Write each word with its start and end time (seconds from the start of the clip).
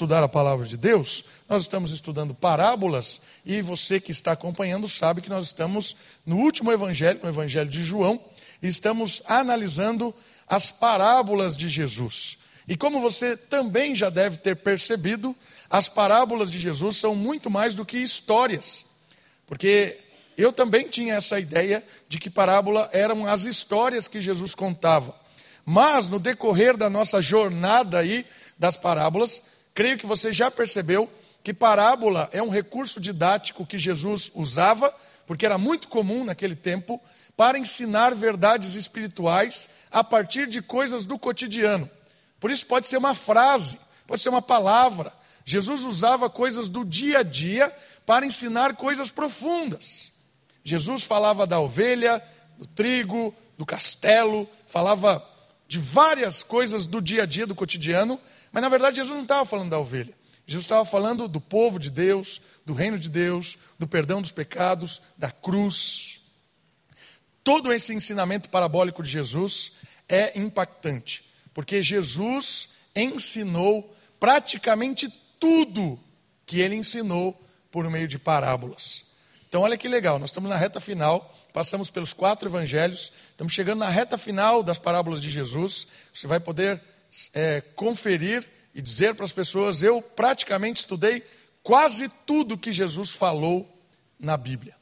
estudar 0.00 0.22
a 0.22 0.28
palavra 0.28 0.66
de 0.66 0.78
Deus, 0.78 1.26
nós 1.46 1.60
estamos 1.60 1.92
estudando 1.92 2.34
parábolas 2.34 3.20
e 3.44 3.60
você 3.60 4.00
que 4.00 4.12
está 4.12 4.32
acompanhando 4.32 4.88
sabe 4.88 5.20
que 5.20 5.28
nós 5.28 5.44
estamos 5.44 5.94
no 6.24 6.36
último 6.38 6.72
evangelho, 6.72 7.20
no 7.22 7.28
evangelho 7.28 7.68
de 7.68 7.82
João, 7.82 8.18
e 8.62 8.68
estamos 8.68 9.22
analisando 9.26 10.14
as 10.48 10.70
parábolas 10.70 11.54
de 11.54 11.68
Jesus. 11.68 12.38
E 12.66 12.78
como 12.78 12.98
você 12.98 13.36
também 13.36 13.94
já 13.94 14.08
deve 14.08 14.38
ter 14.38 14.56
percebido, 14.56 15.36
as 15.68 15.86
parábolas 15.86 16.50
de 16.50 16.58
Jesus 16.58 16.96
são 16.96 17.14
muito 17.14 17.50
mais 17.50 17.74
do 17.74 17.84
que 17.84 17.98
histórias. 17.98 18.86
Porque 19.46 19.98
eu 20.34 20.50
também 20.50 20.88
tinha 20.88 21.12
essa 21.12 21.38
ideia 21.38 21.84
de 22.08 22.18
que 22.18 22.30
parábola 22.30 22.88
eram 22.90 23.26
as 23.26 23.44
histórias 23.44 24.08
que 24.08 24.18
Jesus 24.18 24.54
contava. 24.54 25.14
Mas 25.62 26.08
no 26.08 26.18
decorrer 26.18 26.74
da 26.74 26.88
nossa 26.88 27.20
jornada 27.20 27.98
aí 27.98 28.24
das 28.58 28.78
parábolas, 28.78 29.42
creio 29.80 29.96
que 29.96 30.04
você 30.04 30.30
já 30.30 30.50
percebeu 30.50 31.10
que 31.42 31.54
parábola 31.54 32.28
é 32.34 32.42
um 32.42 32.50
recurso 32.50 33.00
didático 33.00 33.64
que 33.64 33.78
Jesus 33.78 34.30
usava, 34.34 34.94
porque 35.24 35.46
era 35.46 35.56
muito 35.56 35.88
comum 35.88 36.22
naquele 36.22 36.54
tempo, 36.54 37.00
para 37.34 37.58
ensinar 37.58 38.14
verdades 38.14 38.74
espirituais 38.74 39.70
a 39.90 40.04
partir 40.04 40.46
de 40.46 40.60
coisas 40.60 41.06
do 41.06 41.18
cotidiano. 41.18 41.88
Por 42.38 42.50
isso 42.50 42.66
pode 42.66 42.88
ser 42.88 42.98
uma 42.98 43.14
frase, 43.14 43.80
pode 44.06 44.20
ser 44.20 44.28
uma 44.28 44.42
palavra. 44.42 45.14
Jesus 45.46 45.86
usava 45.86 46.28
coisas 46.28 46.68
do 46.68 46.84
dia 46.84 47.20
a 47.20 47.22
dia 47.22 47.74
para 48.04 48.26
ensinar 48.26 48.76
coisas 48.76 49.10
profundas. 49.10 50.12
Jesus 50.62 51.04
falava 51.04 51.46
da 51.46 51.58
ovelha, 51.58 52.22
do 52.58 52.66
trigo, 52.66 53.34
do 53.56 53.64
castelo, 53.64 54.46
falava 54.66 55.26
de 55.66 55.78
várias 55.78 56.42
coisas 56.42 56.86
do 56.86 57.00
dia 57.00 57.22
a 57.22 57.26
dia, 57.26 57.46
do 57.46 57.54
cotidiano, 57.54 58.20
mas 58.52 58.62
na 58.62 58.68
verdade 58.68 58.96
Jesus 58.96 59.14
não 59.14 59.22
estava 59.22 59.44
falando 59.44 59.70
da 59.70 59.78
ovelha. 59.78 60.14
Jesus 60.46 60.64
estava 60.64 60.84
falando 60.84 61.28
do 61.28 61.40
povo 61.40 61.78
de 61.78 61.90
Deus, 61.90 62.42
do 62.66 62.72
reino 62.72 62.98
de 62.98 63.08
Deus, 63.08 63.56
do 63.78 63.86
perdão 63.86 64.20
dos 64.20 64.32
pecados, 64.32 65.00
da 65.16 65.30
cruz. 65.30 66.20
Todo 67.44 67.72
esse 67.72 67.94
ensinamento 67.94 68.48
parabólico 68.48 69.02
de 69.02 69.10
Jesus 69.10 69.72
é 70.08 70.38
impactante, 70.38 71.24
porque 71.54 71.82
Jesus 71.82 72.68
ensinou 72.96 73.94
praticamente 74.18 75.08
tudo 75.38 75.98
que 76.44 76.60
ele 76.60 76.74
ensinou 76.74 77.40
por 77.70 77.88
meio 77.88 78.08
de 78.08 78.18
parábolas. 78.18 79.04
Então, 79.48 79.62
olha 79.62 79.76
que 79.76 79.88
legal, 79.88 80.18
nós 80.18 80.30
estamos 80.30 80.50
na 80.50 80.56
reta 80.56 80.80
final, 80.80 81.34
passamos 81.52 81.90
pelos 81.90 82.12
quatro 82.12 82.48
evangelhos, 82.48 83.12
estamos 83.30 83.52
chegando 83.52 83.80
na 83.80 83.88
reta 83.88 84.18
final 84.18 84.62
das 84.62 84.78
parábolas 84.78 85.20
de 85.20 85.30
Jesus. 85.30 85.86
Você 86.12 86.26
vai 86.26 86.38
poder 86.38 86.80
é, 87.34 87.60
conferir 87.60 88.46
e 88.74 88.80
dizer 88.80 89.14
para 89.14 89.24
as 89.24 89.32
pessoas: 89.32 89.82
eu 89.82 90.00
praticamente 90.00 90.80
estudei 90.80 91.22
quase 91.62 92.08
tudo 92.26 92.58
que 92.58 92.72
Jesus 92.72 93.10
falou 93.12 93.68
na 94.18 94.36
Bíblia. 94.36 94.74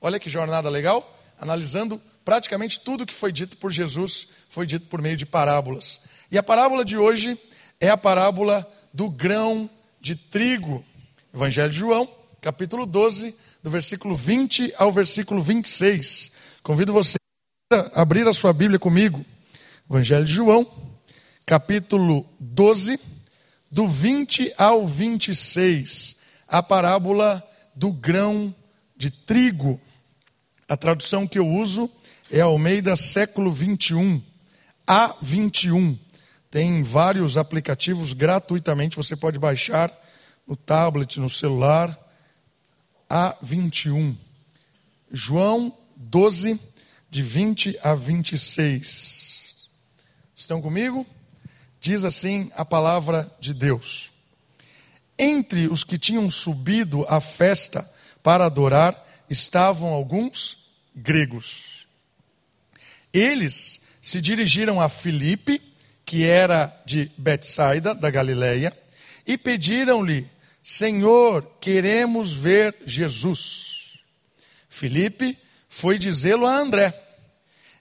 Olha 0.00 0.18
que 0.18 0.30
jornada 0.30 0.68
legal, 0.68 1.18
analisando 1.38 2.00
praticamente 2.24 2.80
tudo 2.80 3.06
que 3.06 3.14
foi 3.14 3.32
dito 3.32 3.56
por 3.56 3.70
Jesus, 3.70 4.28
foi 4.48 4.66
dito 4.66 4.86
por 4.86 5.00
meio 5.00 5.16
de 5.16 5.26
parábolas. 5.26 6.00
E 6.30 6.38
a 6.38 6.42
parábola 6.42 6.84
de 6.84 6.96
hoje 6.96 7.38
é 7.80 7.88
a 7.88 7.96
parábola 7.96 8.70
do 8.92 9.10
grão 9.10 9.68
de 10.00 10.16
trigo. 10.16 10.84
Evangelho 11.34 11.70
de 11.70 11.78
João, 11.78 12.08
capítulo 12.40 12.84
12, 12.84 13.34
do 13.62 13.70
versículo 13.70 14.14
20 14.14 14.74
ao 14.76 14.92
versículo 14.92 15.42
26. 15.42 16.30
Convido 16.62 16.92
você 16.92 17.16
a 17.72 18.02
abrir 18.02 18.26
a 18.26 18.32
sua 18.32 18.52
Bíblia 18.52 18.78
comigo. 18.78 19.24
Evangelho 19.88 20.24
de 20.24 20.32
João, 20.32 20.81
capítulo 21.44 22.28
12, 22.38 22.98
do 23.70 23.86
20 23.86 24.54
ao 24.56 24.86
26. 24.86 26.16
A 26.46 26.62
parábola 26.62 27.42
do 27.74 27.92
grão 27.92 28.54
de 28.96 29.10
trigo. 29.10 29.80
A 30.68 30.76
tradução 30.76 31.26
que 31.26 31.38
eu 31.38 31.48
uso 31.48 31.90
é 32.30 32.40
Almeida 32.40 32.96
século 32.96 33.50
21, 33.50 34.22
A21. 34.86 35.98
Tem 36.50 36.82
vários 36.82 37.36
aplicativos 37.36 38.12
gratuitamente, 38.12 38.96
você 38.96 39.16
pode 39.16 39.38
baixar 39.38 39.90
no 40.46 40.56
tablet, 40.56 41.18
no 41.18 41.30
celular. 41.30 41.98
A21. 43.08 44.16
João 45.10 45.76
12, 45.96 46.58
de 47.10 47.22
20 47.22 47.78
a 47.82 47.94
26. 47.94 49.56
Estão 50.34 50.62
comigo? 50.62 51.06
Diz 51.82 52.04
assim 52.04 52.48
a 52.54 52.64
palavra 52.64 53.28
de 53.40 53.52
Deus. 53.52 54.12
Entre 55.18 55.66
os 55.66 55.82
que 55.82 55.98
tinham 55.98 56.30
subido 56.30 57.04
à 57.08 57.20
festa 57.20 57.90
para 58.22 58.46
adorar 58.46 59.04
estavam 59.28 59.88
alguns 59.88 60.58
gregos. 60.94 61.84
Eles 63.12 63.80
se 64.00 64.20
dirigiram 64.20 64.80
a 64.80 64.88
Filipe, 64.88 65.60
que 66.06 66.24
era 66.24 66.72
de 66.86 67.10
Betsaida, 67.18 67.96
da 67.96 68.10
Galileia, 68.10 68.72
e 69.26 69.36
pediram-lhe: 69.36 70.30
Senhor, 70.62 71.44
queremos 71.60 72.32
ver 72.32 72.76
Jesus. 72.86 73.98
Filipe 74.68 75.36
foi 75.68 75.98
dizê-lo 75.98 76.46
a 76.46 76.56
André. 76.56 76.94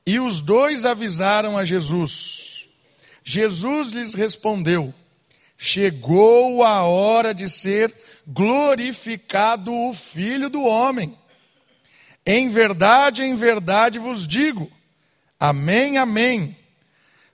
E 0.03 0.19
os 0.19 0.41
dois 0.41 0.85
avisaram 0.87 1.55
a 1.55 1.63
Jesus. 1.63 2.50
Jesus 3.23 3.91
lhes 3.91 4.13
respondeu: 4.13 4.93
Chegou 5.57 6.63
a 6.63 6.83
hora 6.83 7.33
de 7.33 7.47
ser 7.49 7.95
glorificado 8.25 9.73
o 9.73 9.93
Filho 9.93 10.49
do 10.49 10.63
Homem. 10.63 11.17
Em 12.25 12.49
verdade, 12.49 13.23
em 13.23 13.35
verdade 13.35 13.99
vos 13.99 14.27
digo: 14.27 14.71
Amém, 15.39 15.97
amém. 15.97 16.57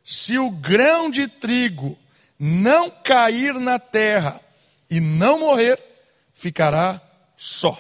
Se 0.04 0.38
o 0.38 0.50
grão 0.50 1.10
de 1.10 1.28
trigo 1.28 1.98
não 2.40 2.90
cair 2.90 3.54
na 3.56 3.80
terra 3.80 4.40
e 4.90 5.00
não 5.00 5.40
morrer, 5.40 5.82
ficará 6.34 7.02
só. 7.36 7.78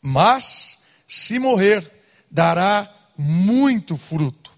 Mas, 0.00 0.78
se 1.06 1.38
morrer, 1.38 1.90
dará 2.30 2.90
muito 3.16 3.96
fruto. 3.96 4.50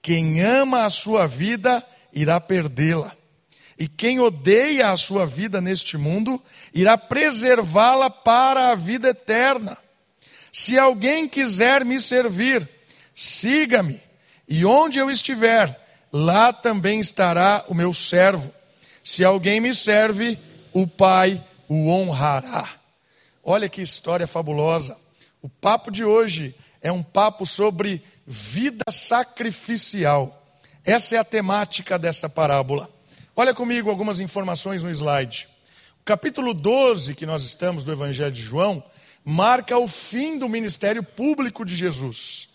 Quem 0.00 0.40
ama 0.40 0.84
a 0.84 0.90
sua 0.90 1.26
vida 1.26 1.84
irá 2.12 2.40
perdê-la. 2.40 3.16
E 3.78 3.86
quem 3.86 4.18
odeia 4.18 4.90
a 4.90 4.96
sua 4.96 5.24
vida 5.24 5.60
neste 5.60 5.96
mundo 5.96 6.42
irá 6.74 6.98
preservá-la 6.98 8.10
para 8.10 8.70
a 8.70 8.74
vida 8.74 9.10
eterna. 9.10 9.78
Se 10.52 10.76
alguém 10.78 11.28
quiser 11.28 11.84
me 11.84 12.00
servir, 12.00 12.68
siga-me, 13.14 14.00
e 14.48 14.64
onde 14.64 14.98
eu 14.98 15.10
estiver, 15.10 15.78
lá 16.12 16.52
também 16.52 16.98
estará 16.98 17.64
o 17.68 17.74
meu 17.74 17.92
servo. 17.92 18.52
Se 19.04 19.24
alguém 19.24 19.60
me 19.60 19.74
serve, 19.74 20.38
o 20.72 20.86
Pai 20.86 21.44
o 21.68 21.88
honrará. 21.88 22.68
Olha 23.44 23.68
que 23.68 23.82
história 23.82 24.26
fabulosa. 24.26 24.96
O 25.40 25.48
papo 25.48 25.90
de 25.90 26.04
hoje 26.04 26.54
é 26.82 26.90
um 26.90 27.02
papo 27.02 27.46
sobre 27.46 28.02
vida 28.26 28.84
sacrificial. 28.90 30.34
Essa 30.88 31.16
é 31.16 31.18
a 31.18 31.24
temática 31.24 31.98
dessa 31.98 32.30
parábola. 32.30 32.90
Olha 33.36 33.52
comigo 33.52 33.90
algumas 33.90 34.20
informações 34.20 34.82
no 34.82 34.88
slide. 34.88 35.46
O 36.00 36.04
capítulo 36.06 36.54
12 36.54 37.14
que 37.14 37.26
nós 37.26 37.42
estamos 37.42 37.84
do 37.84 37.92
Evangelho 37.92 38.32
de 38.32 38.40
João 38.40 38.82
marca 39.22 39.76
o 39.76 39.86
fim 39.86 40.38
do 40.38 40.48
ministério 40.48 41.02
público 41.02 41.62
de 41.62 41.76
Jesus. 41.76 42.48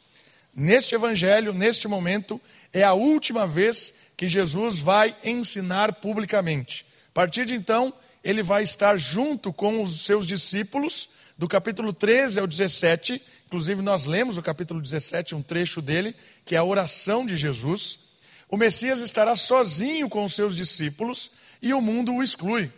Neste 0.52 0.96
evangelho, 0.96 1.54
neste 1.54 1.88
momento, 1.88 2.42
é 2.74 2.82
a 2.82 2.94
última 2.94 3.46
vez 3.46 3.94
que 4.18 4.28
Jesus 4.28 4.80
vai 4.80 5.16
ensinar 5.24 5.94
publicamente. 5.94 6.88
A 7.10 7.14
partir 7.14 7.46
de 7.46 7.54
então, 7.54 7.94
ele 8.24 8.42
vai 8.42 8.64
estar 8.64 8.98
junto 8.98 9.54
com 9.54 9.80
os 9.80 10.06
seus 10.06 10.26
discípulos, 10.26 11.08
do 11.38 11.48
capítulo 11.48 11.94
13 11.94 12.40
ao 12.40 12.48
17. 12.48 13.22
Inclusive, 13.46 13.84
nós 13.84 14.06
lemos 14.06 14.40
o 14.40 14.42
capítulo 14.42 14.82
17, 14.82 15.36
um 15.36 15.44
trecho 15.44 15.84
dele, 15.84 16.16
que 16.44 16.56
é 16.56 16.58
a 16.58 16.64
oração 16.64 17.28
de 17.28 17.38
Jesus. 17.38 18.03
O 18.50 18.58
Messias 18.58 19.00
estará 19.00 19.36
sozinho 19.36 20.10
com 20.10 20.24
os 20.24 20.34
seus 20.34 20.56
discípulos 20.56 21.32
e 21.62 21.74
o 21.74 21.82
mundo 21.82 22.14
o 22.14 22.24
exclui. 22.24 22.72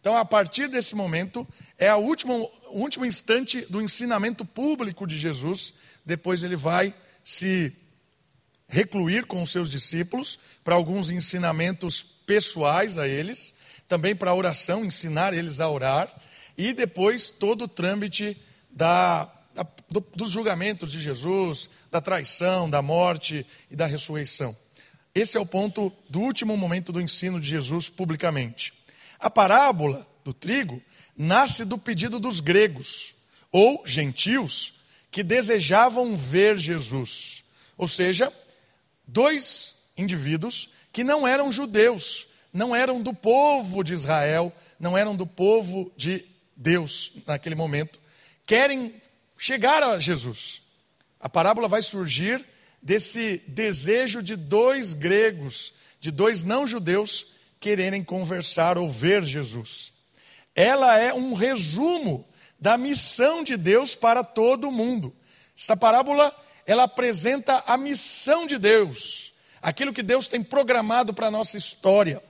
Então, 0.00 0.16
a 0.16 0.24
partir 0.24 0.68
desse 0.68 0.94
momento, 0.94 1.46
é 1.78 1.88
a 1.88 1.96
última, 1.96 2.34
o 2.34 2.50
último 2.80 3.06
instante 3.06 3.62
do 3.62 3.80
ensinamento 3.80 4.44
público 4.44 5.06
de 5.06 5.16
Jesus. 5.16 5.74
Depois, 6.04 6.42
ele 6.42 6.56
vai 6.56 6.94
se 7.24 7.74
recluir 8.68 9.26
com 9.26 9.40
os 9.40 9.50
seus 9.50 9.70
discípulos 9.70 10.38
para 10.62 10.74
alguns 10.74 11.10
ensinamentos 11.10 12.02
pessoais 12.02 12.98
a 12.98 13.08
eles 13.08 13.54
também 13.88 14.14
para 14.14 14.30
a 14.30 14.34
oração, 14.34 14.84
ensinar 14.84 15.34
eles 15.34 15.60
a 15.60 15.68
orar, 15.68 16.12
e 16.56 16.72
depois 16.72 17.30
todo 17.30 17.62
o 17.62 17.68
trâmite 17.68 18.40
da, 18.70 19.30
da, 19.54 19.66
do, 19.90 20.00
dos 20.14 20.30
julgamentos 20.30 20.90
de 20.92 21.00
Jesus, 21.00 21.68
da 21.90 22.00
traição, 22.00 22.68
da 22.68 22.80
morte 22.80 23.46
e 23.70 23.76
da 23.76 23.86
ressurreição. 23.86 24.56
Esse 25.14 25.36
é 25.36 25.40
o 25.40 25.46
ponto 25.46 25.92
do 26.08 26.20
último 26.20 26.56
momento 26.56 26.90
do 26.90 27.00
ensino 27.00 27.40
de 27.40 27.46
Jesus 27.46 27.88
publicamente. 27.88 28.74
A 29.18 29.30
parábola 29.30 30.06
do 30.24 30.34
trigo 30.34 30.82
nasce 31.16 31.64
do 31.64 31.78
pedido 31.78 32.18
dos 32.18 32.40
gregos, 32.40 33.14
ou 33.52 33.82
gentios, 33.86 34.74
que 35.10 35.22
desejavam 35.22 36.16
ver 36.16 36.58
Jesus. 36.58 37.44
Ou 37.78 37.86
seja, 37.86 38.32
dois 39.06 39.76
indivíduos 39.96 40.68
que 40.92 41.04
não 41.04 41.26
eram 41.26 41.52
judeus, 41.52 42.26
não 42.52 42.74
eram 42.74 43.00
do 43.00 43.14
povo 43.14 43.84
de 43.84 43.92
Israel, 43.92 44.52
não 44.78 44.98
eram 44.98 45.14
do 45.14 45.26
povo 45.26 45.92
de 45.96 46.24
Deus 46.56 47.12
naquele 47.26 47.54
momento, 47.54 48.00
querem 48.44 49.00
chegar 49.38 49.82
a 49.82 50.00
Jesus. 50.00 50.62
A 51.20 51.28
parábola 51.28 51.68
vai 51.68 51.82
surgir 51.82 52.44
desse 52.84 53.42
desejo 53.48 54.22
de 54.22 54.36
dois 54.36 54.94
gregos, 54.94 55.74
de 55.98 56.12
dois 56.12 56.44
não-judeus, 56.44 57.26
quererem 57.58 58.04
conversar 58.04 58.78
ou 58.78 58.88
ver 58.88 59.24
Jesus. 59.24 59.92
Ela 60.54 60.98
é 60.98 61.12
um 61.12 61.34
resumo 61.34 62.28
da 62.60 62.78
missão 62.78 63.42
de 63.42 63.56
Deus 63.56 63.96
para 63.96 64.22
todo 64.22 64.68
o 64.68 64.72
mundo. 64.72 65.12
Esta 65.56 65.76
parábola, 65.76 66.32
ela 66.66 66.84
apresenta 66.84 67.64
a 67.66 67.76
missão 67.76 68.46
de 68.46 68.58
Deus, 68.58 69.34
aquilo 69.60 69.92
que 69.92 70.02
Deus 70.02 70.28
tem 70.28 70.42
programado 70.42 71.12
para 71.12 71.26
a 71.26 71.30
nossa 71.30 71.56
história 71.56 72.22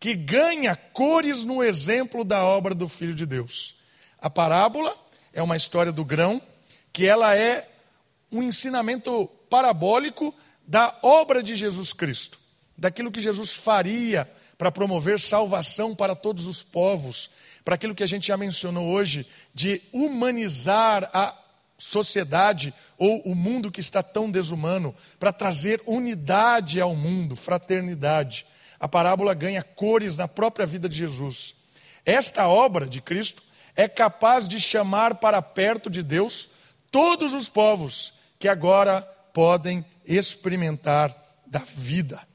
que 0.00 0.14
ganha 0.16 0.74
cores 0.74 1.44
no 1.44 1.62
exemplo 1.62 2.24
da 2.24 2.42
obra 2.42 2.74
do 2.74 2.88
Filho 2.88 3.14
de 3.14 3.26
Deus. 3.26 3.76
A 4.18 4.30
parábola 4.30 4.96
é 5.30 5.42
uma 5.42 5.58
história 5.58 5.92
do 5.92 6.06
grão, 6.06 6.40
que 6.90 7.06
ela 7.06 7.36
é 7.36 7.68
um 8.32 8.42
ensinamento 8.42 9.30
parabólico 9.50 10.34
da 10.66 10.96
obra 11.02 11.42
de 11.42 11.54
Jesus 11.54 11.92
Cristo, 11.92 12.38
daquilo 12.78 13.10
que 13.10 13.20
Jesus 13.20 13.52
faria 13.52 14.30
para 14.56 14.72
promover 14.72 15.20
salvação 15.20 15.94
para 15.94 16.16
todos 16.16 16.46
os 16.46 16.62
povos, 16.62 17.30
para 17.64 17.74
aquilo 17.74 17.94
que 17.94 18.02
a 18.02 18.06
gente 18.06 18.28
já 18.28 18.36
mencionou 18.36 18.88
hoje, 18.88 19.26
de 19.52 19.82
humanizar 19.92 21.10
a 21.12 21.36
sociedade 21.76 22.72
ou 22.96 23.20
o 23.22 23.34
mundo 23.34 23.70
que 23.70 23.80
está 23.80 24.02
tão 24.02 24.30
desumano, 24.30 24.94
para 25.18 25.32
trazer 25.32 25.82
unidade 25.86 26.80
ao 26.80 26.94
mundo, 26.94 27.36
fraternidade 27.36 28.46
a 28.80 28.88
parábola 28.88 29.34
ganha 29.34 29.62
cores 29.62 30.16
na 30.16 30.26
própria 30.26 30.64
vida 30.64 30.88
de 30.88 30.96
Jesus. 30.96 31.54
Esta 32.04 32.48
obra 32.48 32.86
de 32.86 33.02
Cristo 33.02 33.42
é 33.76 33.86
capaz 33.86 34.48
de 34.48 34.58
chamar 34.58 35.16
para 35.16 35.42
perto 35.42 35.90
de 35.90 36.02
Deus 36.02 36.48
todos 36.90 37.34
os 37.34 37.50
povos 37.50 38.14
que 38.38 38.48
agora 38.48 39.06
podem 39.32 39.84
experimentar 40.04 41.16
da 41.46 41.60
vida. 41.60 42.26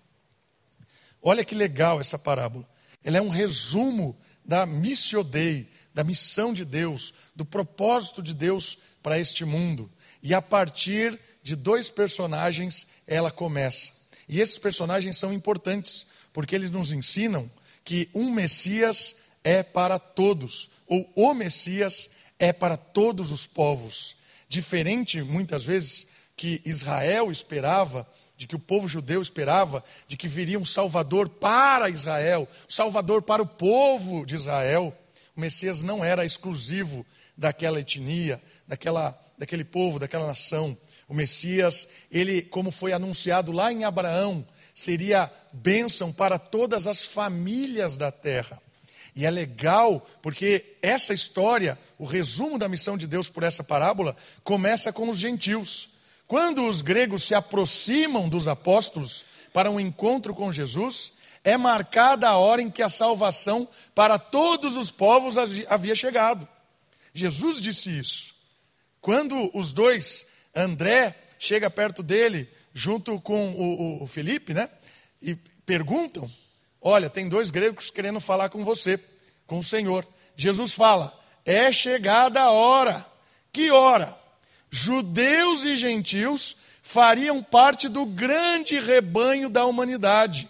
Olha 1.22 1.44
que 1.44 1.56
legal 1.56 2.00
essa 2.00 2.20
parábola. 2.20 2.68
Ela 3.04 3.18
é 3.18 3.22
um 3.22 3.30
resumo 3.30 4.18
da 4.44 4.66
missio 4.66 5.24
Dei, 5.24 5.70
da 5.94 6.04
missão 6.04 6.54
de 6.54 6.64
Deus, 6.64 7.14
do 7.36 7.46
propósito 7.46 8.22
de 8.22 8.34
Deus 8.34 8.78
para 9.02 9.20
este 9.20 9.46
mundo. 9.46 9.92
E 10.22 10.34
a 10.34 10.42
partir 10.42 11.20
de 11.42 11.56
dois 11.56 11.90
personagens 11.90 12.86
ela 13.08 13.32
começa. 13.32 13.94
E 14.28 14.42
esses 14.42 14.58
personagens 14.58 15.18
são 15.18 15.32
importantes, 15.32 16.06
porque 16.34 16.56
eles 16.56 16.72
nos 16.72 16.92
ensinam 16.92 17.50
que 17.84 18.10
um 18.14 18.32
Messias 18.32 19.16
é 19.44 19.62
para 19.62 20.00
todos, 20.00 20.70
ou 20.88 21.12
o 21.16 21.34
Messias 21.34 22.10
é 22.40 22.52
para 22.52 22.76
todos 22.76 23.32
os 23.32 23.46
povos. 23.46 24.16
Diferente, 24.50 25.22
muitas 25.22 25.64
vezes, 25.64 26.08
que 26.36 26.62
Israel 26.66 27.32
esperava, 27.32 28.08
de 28.38 28.46
que 28.48 28.56
o 28.56 28.60
povo 28.60 28.88
judeu 28.88 29.22
esperava, 29.22 29.84
de 30.08 30.18
que 30.18 30.28
viria 30.28 30.60
um 30.60 30.66
Salvador 30.66 31.30
para 31.30 31.90
Israel, 31.90 32.48
Salvador 32.68 33.22
para 33.22 33.42
o 33.42 33.48
povo 33.48 34.26
de 34.26 34.36
Israel. 34.36 34.96
O 35.36 35.40
Messias 35.40 35.82
não 35.82 36.04
era 36.04 36.26
exclusivo 36.26 37.06
daquela 37.38 37.80
etnia, 37.80 38.42
daquela, 38.68 39.18
daquele 39.38 39.64
povo, 39.64 40.00
daquela 40.00 40.28
nação. 40.28 40.78
O 41.08 41.14
Messias, 41.14 41.88
ele, 42.12 42.42
como 42.42 42.72
foi 42.72 42.94
anunciado 42.94 43.52
lá 43.52 43.72
em 43.72 43.84
Abraão, 43.84 44.46
seria 44.74 45.32
bênção 45.54 46.12
para 46.12 46.38
todas 46.38 46.88
as 46.88 47.04
famílias 47.04 47.96
da 47.96 48.12
terra. 48.12 48.62
E 49.16 49.26
é 49.26 49.32
legal 49.32 50.06
porque 50.22 50.76
essa 50.82 51.14
história, 51.14 51.80
o 51.98 52.06
resumo 52.06 52.60
da 52.60 52.68
missão 52.68 52.98
de 52.98 53.08
Deus 53.08 53.30
por 53.30 53.44
essa 53.44 53.64
parábola, 53.64 54.16
começa 54.44 54.92
com 54.92 55.10
os 55.10 55.18
gentios. 55.18 55.90
Quando 56.36 56.68
os 56.68 56.82
gregos 56.82 57.24
se 57.24 57.34
aproximam 57.34 58.28
dos 58.28 58.46
apóstolos 58.50 59.24
para 59.54 59.72
um 59.72 59.80
encontro 59.80 60.36
com 60.36 60.52
Jesus, 60.52 61.14
é 61.46 61.56
marcada 61.56 62.28
a 62.28 62.36
hora 62.36 62.62
em 62.62 62.70
que 62.70 62.84
a 62.84 62.90
salvação 62.90 63.66
para 63.96 64.20
todos 64.20 64.76
os 64.76 64.92
povos 64.92 65.38
havia 65.38 65.96
chegado. 65.96 66.46
Jesus 67.14 67.62
disse 67.62 67.98
isso. 67.98 68.36
Quando 69.00 69.50
os 69.58 69.72
dois, 69.72 70.26
André 70.54 71.16
chega 71.40 71.70
perto 71.70 72.04
dele, 72.04 72.50
junto 72.74 73.18
com 73.22 73.52
o, 73.54 74.04
o 74.04 74.06
Felipe, 74.06 74.54
né? 74.54 74.70
E 75.22 75.36
perguntam: 75.66 76.30
Olha, 76.82 77.10
tem 77.10 77.30
dois 77.30 77.50
gregos 77.50 77.90
querendo 77.90 78.20
falar 78.20 78.50
com 78.50 78.62
você, 78.62 79.00
com 79.48 79.60
o 79.60 79.64
Senhor. 79.64 80.06
Jesus 80.36 80.74
fala: 80.74 81.18
É 81.46 81.72
chegada 81.72 82.42
a 82.42 82.52
hora. 82.52 83.06
Que 83.54 83.72
hora? 83.72 84.25
Judeus 84.78 85.64
e 85.64 85.78
gentios 85.78 86.58
fariam 86.82 87.42
parte 87.42 87.88
do 87.88 88.06
grande 88.06 88.78
rebanho 88.78 89.50
da 89.50 89.66
humanidade, 89.66 90.50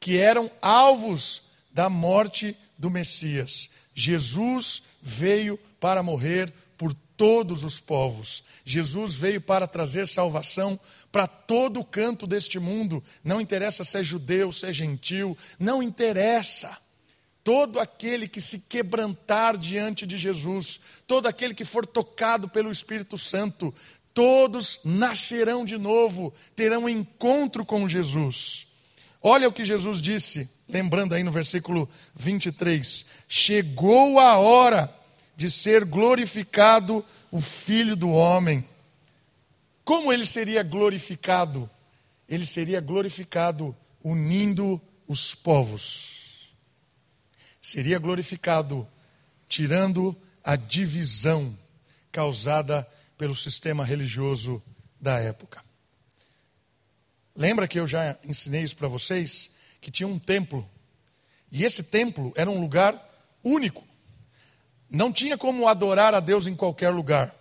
que 0.00 0.18
eram 0.18 0.50
alvos 0.60 1.44
da 1.70 1.88
morte 1.88 2.56
do 2.76 2.90
Messias. 2.90 3.70
Jesus 3.94 4.82
veio 5.00 5.56
para 5.78 6.02
morrer 6.02 6.52
por 6.76 6.92
todos 7.16 7.62
os 7.62 7.78
povos. 7.78 8.42
Jesus 8.64 9.14
veio 9.14 9.40
para 9.40 9.68
trazer 9.68 10.08
salvação 10.08 10.78
para 11.12 11.28
todo 11.28 11.78
o 11.78 11.84
canto 11.84 12.26
deste 12.26 12.58
mundo. 12.58 13.00
Não 13.22 13.40
interessa 13.40 13.84
se 13.84 13.96
é 13.96 14.02
judeu, 14.02 14.50
se 14.50 14.66
é 14.66 14.72
gentil, 14.72 15.38
não 15.56 15.80
interessa. 15.80 16.76
Todo 17.44 17.80
aquele 17.80 18.28
que 18.28 18.40
se 18.40 18.60
quebrantar 18.60 19.56
diante 19.56 20.06
de 20.06 20.16
Jesus, 20.16 20.80
todo 21.06 21.26
aquele 21.26 21.54
que 21.54 21.64
for 21.64 21.84
tocado 21.84 22.48
pelo 22.48 22.70
Espírito 22.70 23.18
Santo, 23.18 23.74
todos 24.14 24.78
nascerão 24.84 25.64
de 25.64 25.76
novo, 25.76 26.32
terão 26.54 26.88
encontro 26.88 27.64
com 27.64 27.88
Jesus. 27.88 28.66
Olha 29.20 29.48
o 29.48 29.52
que 29.52 29.64
Jesus 29.64 30.02
disse, 30.02 30.48
lembrando 30.68 31.14
aí 31.14 31.22
no 31.22 31.30
versículo 31.30 31.88
23: 32.14 33.06
Chegou 33.28 34.18
a 34.18 34.36
hora 34.36 34.92
de 35.36 35.50
ser 35.50 35.84
glorificado 35.84 37.04
o 37.30 37.40
Filho 37.40 37.96
do 37.96 38.10
Homem. 38.10 38.64
Como 39.84 40.12
ele 40.12 40.26
seria 40.26 40.62
glorificado? 40.62 41.68
Ele 42.28 42.46
seria 42.46 42.80
glorificado 42.80 43.76
unindo 44.02 44.80
os 45.06 45.34
povos. 45.34 46.11
Seria 47.62 47.98
glorificado 48.00 48.86
tirando 49.48 50.16
a 50.42 50.56
divisão 50.56 51.56
causada 52.10 52.86
pelo 53.16 53.36
sistema 53.36 53.84
religioso 53.84 54.60
da 55.00 55.20
época. 55.20 55.62
Lembra 57.36 57.68
que 57.68 57.78
eu 57.78 57.86
já 57.86 58.16
ensinei 58.24 58.62
isso 58.62 58.76
para 58.76 58.88
vocês? 58.88 59.52
Que 59.80 59.92
tinha 59.92 60.08
um 60.08 60.18
templo. 60.18 60.68
E 61.52 61.64
esse 61.64 61.84
templo 61.84 62.32
era 62.34 62.50
um 62.50 62.60
lugar 62.60 63.00
único. 63.44 63.86
Não 64.90 65.12
tinha 65.12 65.38
como 65.38 65.68
adorar 65.68 66.14
a 66.14 66.20
Deus 66.20 66.48
em 66.48 66.56
qualquer 66.56 66.90
lugar. 66.90 67.32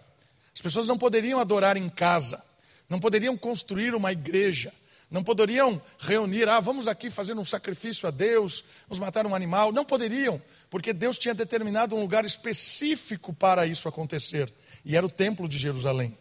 As 0.54 0.62
pessoas 0.62 0.88
não 0.88 1.00
poderiam 1.00 1.40
adorar 1.40 1.78
em 1.78 1.90
casa, 1.90 2.44
não 2.88 3.00
poderiam 3.00 3.36
construir 3.36 3.96
uma 3.96 4.12
igreja, 4.12 4.72
não 5.12 5.24
poderiam 5.24 5.82
reunir, 6.00 6.48
ah, 6.48 6.62
vamos 6.62 6.88
aqui 6.88 7.10
fazer 7.10 7.34
um 7.34 7.44
sacrifício 7.44 8.08
a 8.08 8.12
Deus, 8.12 8.64
vamos 8.88 8.98
matar 8.98 9.28
um 9.28 9.36
animal. 9.36 9.74
Não 9.74 9.84
poderiam, 9.84 10.42
porque 10.70 10.94
Deus 10.94 11.20
tinha 11.20 11.34
determinado 11.34 11.96
um 11.96 12.00
lugar 12.00 12.24
específico 12.24 13.34
para 13.34 13.68
isso 13.68 13.90
acontecer, 13.90 14.52
e 14.86 14.96
era 14.96 15.06
o 15.06 15.10
Templo 15.10 15.50
de 15.50 15.58
Jerusalém. 15.58 16.18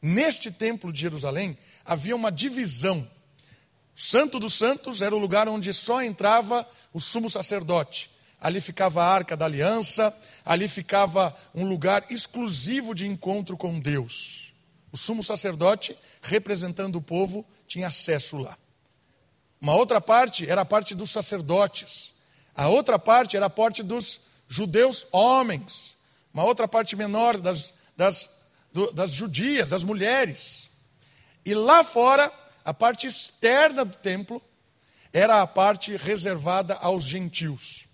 Neste 0.00 0.52
Templo 0.52 0.92
de 0.92 1.00
Jerusalém 1.00 1.56
havia 1.84 2.14
uma 2.14 2.30
divisão. 2.30 3.10
O 3.96 4.00
Santo 4.00 4.38
dos 4.38 4.54
Santos 4.54 5.02
era 5.02 5.16
o 5.16 5.18
lugar 5.18 5.48
onde 5.48 5.72
só 5.72 6.02
entrava 6.02 6.68
o 6.92 7.00
sumo 7.00 7.28
sacerdote 7.28 8.10
ali 8.40 8.60
ficava 8.60 9.02
a 9.02 9.06
arca 9.06 9.36
da 9.36 9.44
aliança, 9.44 10.14
ali 10.44 10.68
ficava 10.68 11.34
um 11.54 11.66
lugar 11.66 12.06
exclusivo 12.08 12.94
de 12.94 13.06
encontro 13.06 13.56
com 13.56 13.78
Deus. 13.78 14.37
O 14.90 14.96
sumo 14.96 15.22
sacerdote, 15.22 15.96
representando 16.22 16.96
o 16.96 17.02
povo, 17.02 17.44
tinha 17.66 17.88
acesso 17.88 18.38
lá. 18.38 18.56
Uma 19.60 19.74
outra 19.74 20.00
parte 20.00 20.48
era 20.48 20.62
a 20.62 20.64
parte 20.64 20.94
dos 20.94 21.10
sacerdotes. 21.10 22.14
A 22.54 22.68
outra 22.68 22.98
parte 22.98 23.36
era 23.36 23.46
a 23.46 23.50
parte 23.50 23.82
dos 23.82 24.20
judeus 24.48 25.06
homens. 25.12 25.96
Uma 26.32 26.44
outra 26.44 26.66
parte 26.66 26.96
menor 26.96 27.38
das, 27.38 27.72
das, 27.96 28.30
do, 28.72 28.90
das 28.92 29.12
judias, 29.12 29.70
das 29.70 29.84
mulheres. 29.84 30.70
E 31.44 31.54
lá 31.54 31.82
fora, 31.84 32.32
a 32.64 32.72
parte 32.72 33.06
externa 33.06 33.84
do 33.84 33.96
templo 33.96 34.42
era 35.12 35.42
a 35.42 35.46
parte 35.46 35.96
reservada 35.96 36.74
aos 36.74 37.04
gentios. 37.04 37.86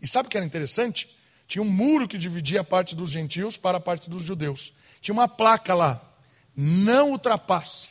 E 0.00 0.06
sabe 0.06 0.26
o 0.26 0.30
que 0.30 0.36
era 0.36 0.46
interessante? 0.46 1.08
Tinha 1.46 1.62
um 1.62 1.68
muro 1.68 2.08
que 2.08 2.18
dividia 2.18 2.62
a 2.62 2.64
parte 2.64 2.96
dos 2.96 3.10
gentios 3.10 3.56
para 3.56 3.78
a 3.78 3.80
parte 3.80 4.10
dos 4.10 4.22
judeus. 4.22 4.72
Tinha 5.00 5.12
uma 5.12 5.28
placa 5.28 5.74
lá: 5.74 6.02
não 6.56 7.10
ultrapasse. 7.10 7.88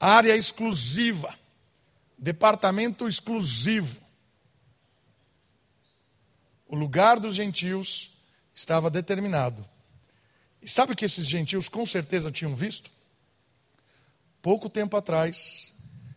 Área 0.00 0.36
exclusiva. 0.36 1.32
Departamento 2.18 3.06
exclusivo. 3.06 4.00
O 6.66 6.74
lugar 6.74 7.20
dos 7.20 7.36
gentios 7.36 8.10
estava 8.54 8.90
determinado. 8.90 9.66
E 10.60 10.68
sabe 10.68 10.92
o 10.92 10.96
que 10.96 11.04
esses 11.04 11.28
gentios 11.28 11.68
com 11.68 11.86
certeza 11.86 12.32
tinham 12.32 12.56
visto? 12.56 12.90
Pouco 14.42 14.68
tempo 14.68 14.96
atrás, 14.96 15.72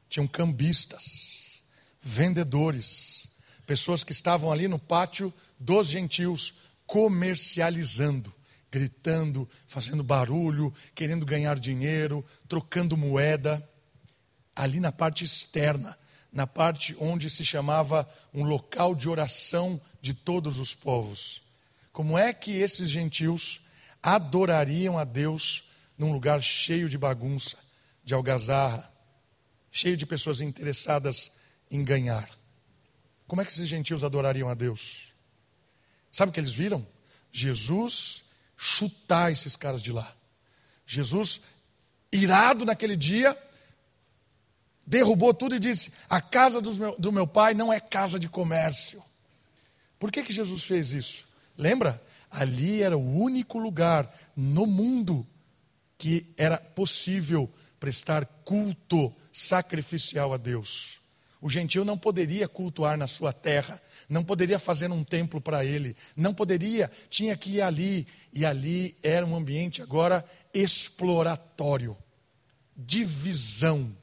tinham 0.07 0.27
cambistas, 0.27 1.61
vendedores, 2.01 3.27
pessoas 3.65 4.03
que 4.03 4.11
estavam 4.11 4.51
ali 4.51 4.67
no 4.67 4.79
pátio 4.79 5.31
dos 5.59 5.87
gentios 5.87 6.55
comercializando, 6.87 8.33
gritando, 8.71 9.47
fazendo 9.65 10.03
barulho, 10.03 10.73
querendo 10.93 11.25
ganhar 11.25 11.59
dinheiro, 11.59 12.25
trocando 12.47 12.97
moeda. 12.97 13.67
Ali 14.55 14.79
na 14.79 14.91
parte 14.91 15.23
externa, 15.23 15.97
na 16.31 16.45
parte 16.45 16.95
onde 16.99 17.29
se 17.29 17.45
chamava 17.45 18.07
um 18.33 18.43
local 18.43 18.93
de 18.93 19.09
oração 19.09 19.81
de 20.01 20.13
todos 20.13 20.59
os 20.59 20.75
povos. 20.75 21.41
Como 21.91 22.17
é 22.17 22.33
que 22.33 22.57
esses 22.57 22.89
gentios 22.89 23.61
adorariam 24.01 24.97
a 24.97 25.03
Deus 25.03 25.63
num 25.97 26.11
lugar 26.11 26.41
cheio 26.41 26.87
de 26.87 26.97
bagunça, 26.97 27.57
de 28.03 28.13
algazarra, 28.13 28.91
cheio 29.71 29.97
de 29.97 30.05
pessoas 30.05 30.41
interessadas 30.41 31.31
em 31.71 31.83
ganhar? 31.83 32.29
Como 33.27 33.41
é 33.41 33.45
que 33.45 33.51
esses 33.51 33.67
gentios 33.67 34.03
adorariam 34.03 34.49
a 34.49 34.53
Deus? 34.53 35.13
Sabe 36.11 36.29
o 36.29 36.33
que 36.33 36.39
eles 36.39 36.53
viram? 36.53 36.85
Jesus 37.31 38.23
chutar 38.61 39.31
esses 39.31 39.55
caras 39.55 39.81
de 39.81 39.89
lá. 39.89 40.13
Jesus, 40.85 41.39
irado 42.11 42.65
naquele 42.65 42.97
dia, 42.97 43.37
derrubou 44.85 45.33
tudo 45.33 45.55
e 45.55 45.59
disse: 45.59 45.93
A 46.09 46.19
casa 46.19 46.59
meu, 46.77 46.93
do 46.99 47.09
meu 47.09 47.25
pai 47.25 47.53
não 47.53 47.71
é 47.71 47.79
casa 47.79 48.19
de 48.19 48.27
comércio. 48.27 49.01
Por 49.97 50.11
que, 50.11 50.23
que 50.23 50.33
Jesus 50.33 50.65
fez 50.65 50.91
isso? 50.91 51.25
Lembra? 51.57 52.03
Ali 52.29 52.83
era 52.83 52.97
o 52.97 53.15
único 53.17 53.57
lugar 53.57 54.13
no 54.35 54.67
mundo 54.67 55.25
que 55.97 56.25
era 56.35 56.57
possível 56.57 57.49
prestar 57.79 58.25
culto 58.43 59.13
sacrificial 59.31 60.33
a 60.33 60.37
Deus. 60.37 60.99
O 61.41 61.49
gentio 61.49 61.85
não 61.85 61.97
poderia 61.97 62.49
cultuar 62.49 62.97
na 62.97 63.07
sua 63.07 63.31
terra, 63.31 63.81
não 64.09 64.23
poderia 64.23 64.59
fazer 64.59 64.91
um 64.91 65.05
templo 65.05 65.39
para 65.39 65.63
ele, 65.63 65.95
não 66.15 66.33
poderia, 66.33 66.91
tinha 67.09 67.35
que 67.37 67.51
ir 67.51 67.61
ali, 67.61 68.05
e 68.33 68.45
ali 68.45 68.97
era 69.01 69.25
um 69.25 69.35
ambiente 69.35 69.81
agora 69.81 70.25
exploratório, 70.53 71.95
divisão. 72.75 73.95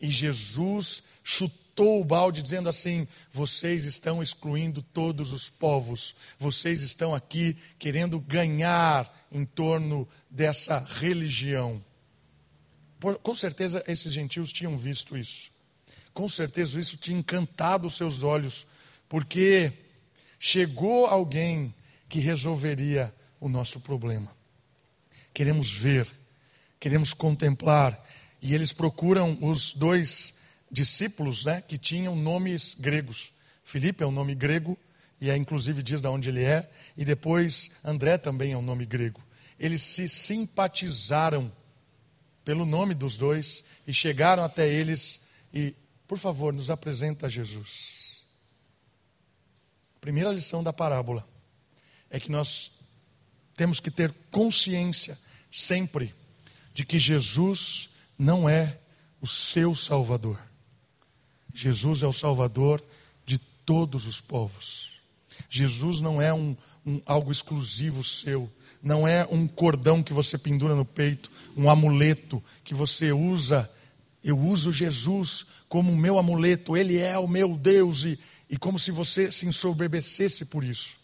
E 0.00 0.10
Jesus 0.10 1.02
chutou 1.22 2.00
o 2.00 2.04
balde 2.04 2.40
dizendo 2.40 2.70
assim: 2.70 3.06
vocês 3.30 3.84
estão 3.84 4.22
excluindo 4.22 4.80
todos 4.80 5.32
os 5.34 5.50
povos, 5.50 6.16
vocês 6.38 6.80
estão 6.80 7.14
aqui 7.14 7.58
querendo 7.78 8.18
ganhar 8.18 9.26
em 9.30 9.44
torno 9.44 10.08
dessa 10.30 10.78
religião. 10.78 11.84
Por, 12.98 13.18
com 13.18 13.34
certeza 13.34 13.84
esses 13.86 14.14
gentios 14.14 14.50
tinham 14.50 14.78
visto 14.78 15.14
isso 15.14 15.52
com 16.14 16.28
certeza 16.28 16.78
isso 16.78 16.96
tinha 16.96 17.18
encantado 17.18 17.88
os 17.88 17.96
seus 17.96 18.22
olhos, 18.22 18.66
porque 19.08 19.72
chegou 20.38 21.06
alguém 21.06 21.74
que 22.08 22.20
resolveria 22.20 23.12
o 23.40 23.48
nosso 23.48 23.80
problema. 23.80 24.30
Queremos 25.34 25.72
ver, 25.72 26.08
queremos 26.78 27.12
contemplar, 27.12 28.00
e 28.40 28.54
eles 28.54 28.72
procuram 28.72 29.36
os 29.40 29.72
dois 29.72 30.32
discípulos 30.70 31.44
né, 31.44 31.60
que 31.60 31.76
tinham 31.76 32.14
nomes 32.14 32.74
gregos. 32.78 33.32
Filipe 33.64 34.04
é 34.04 34.06
um 34.06 34.12
nome 34.12 34.34
grego, 34.34 34.78
e 35.20 35.30
é 35.30 35.36
inclusive 35.36 35.82
diz 35.82 36.00
de 36.00 36.08
onde 36.08 36.28
ele 36.28 36.44
é, 36.44 36.70
e 36.96 37.04
depois 37.04 37.70
André 37.82 38.18
também 38.18 38.52
é 38.52 38.56
um 38.56 38.62
nome 38.62 38.86
grego. 38.86 39.20
Eles 39.58 39.82
se 39.82 40.08
simpatizaram 40.08 41.50
pelo 42.44 42.64
nome 42.64 42.94
dos 42.94 43.16
dois 43.16 43.64
e 43.86 43.92
chegaram 43.92 44.44
até 44.44 44.68
eles 44.68 45.20
e 45.52 45.74
por 46.06 46.18
favor, 46.18 46.52
nos 46.52 46.70
apresenta 46.70 47.28
Jesus. 47.28 48.22
Primeira 50.00 50.30
lição 50.30 50.62
da 50.62 50.72
parábola 50.72 51.26
é 52.10 52.20
que 52.20 52.30
nós 52.30 52.72
temos 53.56 53.80
que 53.80 53.90
ter 53.90 54.12
consciência 54.30 55.18
sempre 55.50 56.14
de 56.74 56.84
que 56.84 56.98
Jesus 56.98 57.88
não 58.18 58.48
é 58.48 58.78
o 59.20 59.26
seu 59.26 59.74
Salvador. 59.74 60.38
Jesus 61.54 62.02
é 62.02 62.06
o 62.06 62.12
Salvador 62.12 62.84
de 63.24 63.38
todos 63.38 64.06
os 64.06 64.20
povos. 64.20 65.00
Jesus 65.48 66.00
não 66.00 66.20
é 66.20 66.34
um, 66.34 66.56
um, 66.84 67.00
algo 67.06 67.32
exclusivo 67.32 68.04
seu, 68.04 68.50
não 68.82 69.08
é 69.08 69.26
um 69.30 69.46
cordão 69.46 70.02
que 70.02 70.12
você 70.12 70.36
pendura 70.36 70.74
no 70.74 70.84
peito, 70.84 71.30
um 71.56 71.70
amuleto 71.70 72.42
que 72.62 72.74
você 72.74 73.12
usa 73.12 73.70
eu 74.24 74.38
uso 74.38 74.72
Jesus 74.72 75.44
como 75.68 75.92
o 75.92 75.96
meu 75.96 76.18
amuleto, 76.18 76.76
Ele 76.76 76.98
é 76.98 77.18
o 77.18 77.28
meu 77.28 77.56
Deus, 77.56 78.04
e, 78.04 78.18
e 78.48 78.56
como 78.56 78.78
se 78.78 78.90
você 78.90 79.30
se 79.30 79.46
ensoberbecesse 79.46 80.46
por 80.46 80.64
isso. 80.64 80.98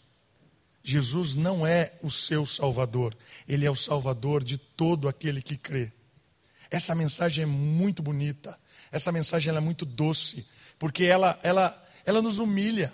Jesus 0.83 1.35
não 1.35 1.65
é 1.65 1.93
o 2.01 2.09
seu 2.09 2.47
Salvador, 2.47 3.15
Ele 3.47 3.63
é 3.63 3.69
o 3.69 3.75
Salvador 3.75 4.43
de 4.43 4.57
todo 4.57 5.07
aquele 5.07 5.39
que 5.39 5.55
crê. 5.55 5.91
Essa 6.71 6.95
mensagem 6.95 7.43
é 7.43 7.45
muito 7.45 8.01
bonita, 8.01 8.57
essa 8.91 9.11
mensagem 9.11 9.55
é 9.55 9.59
muito 9.59 9.85
doce, 9.85 10.43
porque 10.79 11.03
ela, 11.03 11.39
ela, 11.43 11.87
ela 12.03 12.21
nos 12.23 12.39
humilha 12.39 12.91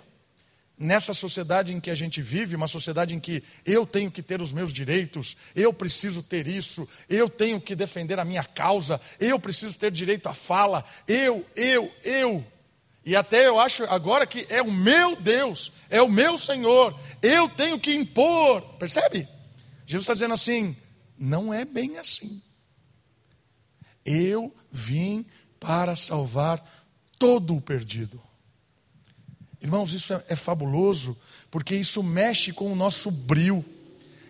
nessa 0.78 1.12
sociedade 1.12 1.72
em 1.72 1.80
que 1.80 1.90
a 1.90 1.94
gente 1.94 2.22
vive, 2.22 2.54
uma 2.54 2.68
sociedade 2.68 3.14
em 3.14 3.20
que 3.20 3.42
eu 3.64 3.84
tenho 3.84 4.10
que 4.10 4.22
ter 4.22 4.40
os 4.40 4.52
meus 4.52 4.72
direitos, 4.72 5.36
eu 5.54 5.72
preciso 5.72 6.22
ter 6.22 6.46
isso, 6.46 6.88
eu 7.08 7.28
tenho 7.28 7.60
que 7.60 7.74
defender 7.74 8.18
a 8.18 8.24
minha 8.24 8.44
causa, 8.44 9.00
eu 9.18 9.38
preciso 9.40 9.76
ter 9.78 9.90
direito 9.90 10.28
à 10.28 10.34
fala, 10.34 10.84
eu, 11.06 11.44
eu, 11.56 11.92
eu. 12.04 12.46
E 13.04 13.16
até 13.16 13.46
eu 13.46 13.58
acho 13.58 13.84
agora 13.84 14.26
que 14.26 14.46
é 14.48 14.62
o 14.62 14.70
meu 14.70 15.16
Deus, 15.16 15.72
é 15.88 16.00
o 16.00 16.08
meu 16.08 16.36
Senhor, 16.36 16.98
eu 17.22 17.48
tenho 17.48 17.78
que 17.78 17.94
impor, 17.94 18.62
percebe? 18.74 19.26
Jesus 19.86 20.04
está 20.04 20.12
dizendo 20.12 20.34
assim: 20.34 20.76
não 21.18 21.52
é 21.52 21.64
bem 21.64 21.98
assim. 21.98 22.42
Eu 24.04 24.54
vim 24.70 25.24
para 25.58 25.96
salvar 25.96 26.62
todo 27.18 27.56
o 27.56 27.60
perdido. 27.60 28.22
Irmãos, 29.60 29.92
isso 29.92 30.14
é, 30.14 30.24
é 30.28 30.36
fabuloso, 30.36 31.16
porque 31.50 31.74
isso 31.74 32.02
mexe 32.02 32.52
com 32.52 32.72
o 32.72 32.76
nosso 32.76 33.10
bril, 33.10 33.64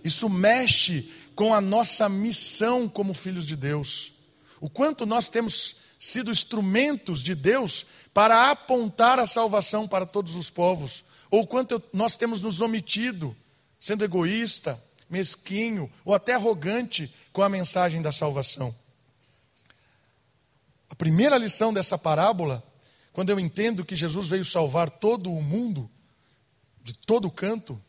isso 0.03 0.29
mexe 0.29 1.11
com 1.35 1.55
a 1.55 1.61
nossa 1.61 2.09
missão 2.09 2.89
como 2.89 3.13
filhos 3.13 3.47
de 3.47 3.57
Deus. 3.57 4.13
O 4.61 4.69
quanto 4.69 5.07
nós 5.07 5.29
temos 5.29 5.77
sido 5.99 6.31
instrumentos 6.31 7.23
de 7.23 7.35
Deus 7.35 7.85
para 8.15 8.51
apontar 8.51 9.19
a 9.19 9.27
salvação 9.27 9.87
para 9.87 10.07
todos 10.07 10.37
os 10.37 10.51
povos, 10.51 11.05
ou 11.31 11.47
quanto 11.47 11.83
nós 11.93 12.17
temos 12.17 12.41
nos 12.41 12.61
omitido, 12.61 13.37
sendo 13.79 14.05
egoísta, 14.05 14.83
mesquinho 15.09 15.91
ou 16.05 16.15
até 16.15 16.35
arrogante 16.35 17.13
com 17.33 17.43
a 17.43 17.49
mensagem 17.49 18.03
da 18.03 18.13
salvação. 18.13 18.75
A 20.91 20.95
primeira 20.95 21.37
lição 21.37 21.73
dessa 21.73 21.99
parábola 21.99 22.63
quando 23.19 23.31
eu 23.31 23.41
entendo 23.41 23.85
que 23.85 23.97
Jesus 23.97 24.29
veio 24.29 24.45
salvar 24.45 24.89
todo 24.89 25.33
o 25.33 25.43
mundo, 25.43 25.91
de 26.85 26.95
todo 26.95 27.29
canto, 27.33 27.83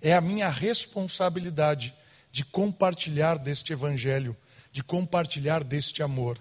é 0.00 0.14
a 0.14 0.20
minha 0.22 0.48
responsabilidade 0.48 1.94
de 2.30 2.42
compartilhar 2.42 3.38
deste 3.38 3.74
evangelho, 3.74 4.34
de 4.72 4.82
compartilhar 4.82 5.62
deste 5.62 6.02
amor. 6.02 6.38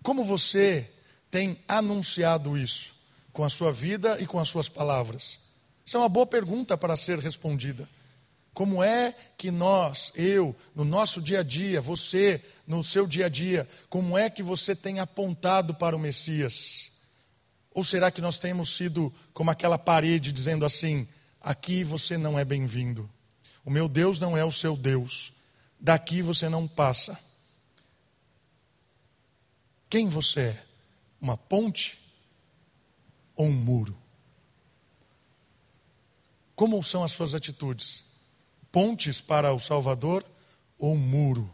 Como 0.00 0.22
você 0.22 0.92
tem 1.28 1.58
anunciado 1.66 2.56
isso 2.56 2.94
com 3.32 3.42
a 3.42 3.48
sua 3.48 3.72
vida 3.72 4.18
e 4.20 4.24
com 4.24 4.38
as 4.38 4.46
suas 4.46 4.68
palavras? 4.68 5.40
Isso 5.84 5.96
é 5.96 6.00
uma 6.00 6.08
boa 6.08 6.24
pergunta 6.24 6.78
para 6.78 6.96
ser 6.96 7.18
respondida. 7.18 7.88
Como 8.54 8.80
é 8.80 9.12
que 9.36 9.50
nós, 9.50 10.12
eu, 10.14 10.54
no 10.72 10.84
nosso 10.84 11.20
dia 11.20 11.40
a 11.40 11.42
dia, 11.42 11.80
você, 11.80 12.40
no 12.64 12.80
seu 12.84 13.08
dia 13.08 13.26
a 13.26 13.28
dia, 13.28 13.68
como 13.90 14.16
é 14.16 14.30
que 14.30 14.40
você 14.40 14.76
tem 14.76 15.00
apontado 15.00 15.74
para 15.74 15.96
o 15.96 15.98
Messias? 15.98 16.91
Ou 17.74 17.82
será 17.82 18.10
que 18.10 18.20
nós 18.20 18.38
temos 18.38 18.76
sido 18.76 19.12
como 19.32 19.50
aquela 19.50 19.78
parede 19.78 20.32
dizendo 20.32 20.64
assim: 20.64 21.08
aqui 21.40 21.82
você 21.82 22.18
não 22.18 22.38
é 22.38 22.44
bem-vindo, 22.44 23.08
o 23.64 23.70
meu 23.70 23.88
Deus 23.88 24.20
não 24.20 24.36
é 24.36 24.44
o 24.44 24.52
seu 24.52 24.76
Deus, 24.76 25.32
daqui 25.80 26.22
você 26.22 26.48
não 26.48 26.68
passa. 26.68 27.18
Quem 29.88 30.08
você 30.08 30.40
é? 30.40 30.64
Uma 31.20 31.36
ponte 31.36 31.98
ou 33.36 33.46
um 33.46 33.52
muro? 33.52 33.96
Como 36.56 36.82
são 36.82 37.04
as 37.04 37.12
suas 37.12 37.34
atitudes? 37.34 38.04
Pontes 38.70 39.20
para 39.20 39.52
o 39.52 39.60
Salvador 39.60 40.24
ou 40.78 40.94
um 40.94 40.98
muro 40.98 41.52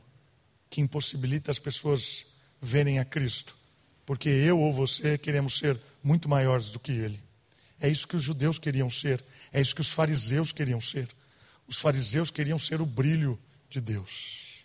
que 0.70 0.80
impossibilita 0.80 1.50
as 1.50 1.58
pessoas 1.58 2.26
verem 2.60 2.98
a 2.98 3.04
Cristo? 3.04 3.56
Porque 4.06 4.28
eu 4.28 4.58
ou 4.58 4.72
você 4.72 5.18
queremos 5.18 5.58
ser 5.58 5.80
muito 6.02 6.28
maiores 6.28 6.70
do 6.70 6.78
que 6.78 6.92
Ele. 6.92 7.22
É 7.80 7.88
isso 7.88 8.08
que 8.08 8.16
os 8.16 8.22
judeus 8.22 8.58
queriam 8.58 8.90
ser, 8.90 9.24
é 9.52 9.60
isso 9.60 9.74
que 9.74 9.80
os 9.80 9.90
fariseus 9.90 10.52
queriam 10.52 10.80
ser. 10.80 11.08
Os 11.66 11.78
fariseus 11.78 12.30
queriam 12.30 12.58
ser 12.58 12.80
o 12.80 12.86
brilho 12.86 13.38
de 13.68 13.80
Deus. 13.80 14.64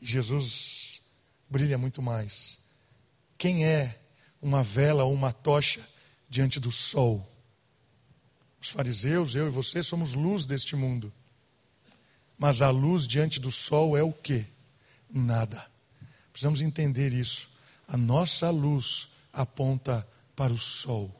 E 0.00 0.06
Jesus 0.06 1.00
brilha 1.48 1.76
muito 1.76 2.00
mais. 2.00 2.58
Quem 3.38 3.66
é 3.66 4.00
uma 4.40 4.62
vela 4.62 5.04
ou 5.04 5.12
uma 5.12 5.32
tocha 5.32 5.86
diante 6.28 6.58
do 6.58 6.72
sol? 6.72 7.30
Os 8.60 8.70
fariseus, 8.70 9.34
eu 9.34 9.46
e 9.46 9.50
você, 9.50 9.82
somos 9.82 10.14
luz 10.14 10.46
deste 10.46 10.74
mundo. 10.74 11.12
Mas 12.38 12.62
a 12.62 12.70
luz 12.70 13.06
diante 13.06 13.38
do 13.38 13.52
sol 13.52 13.96
é 13.96 14.02
o 14.02 14.12
quê? 14.12 14.46
Nada. 15.08 15.66
Precisamos 16.32 16.60
entender 16.60 17.12
isso. 17.12 17.50
A 17.86 17.96
nossa 17.96 18.50
luz 18.50 19.08
aponta 19.32 20.06
para 20.36 20.52
o 20.52 20.58
sol. 20.58 21.10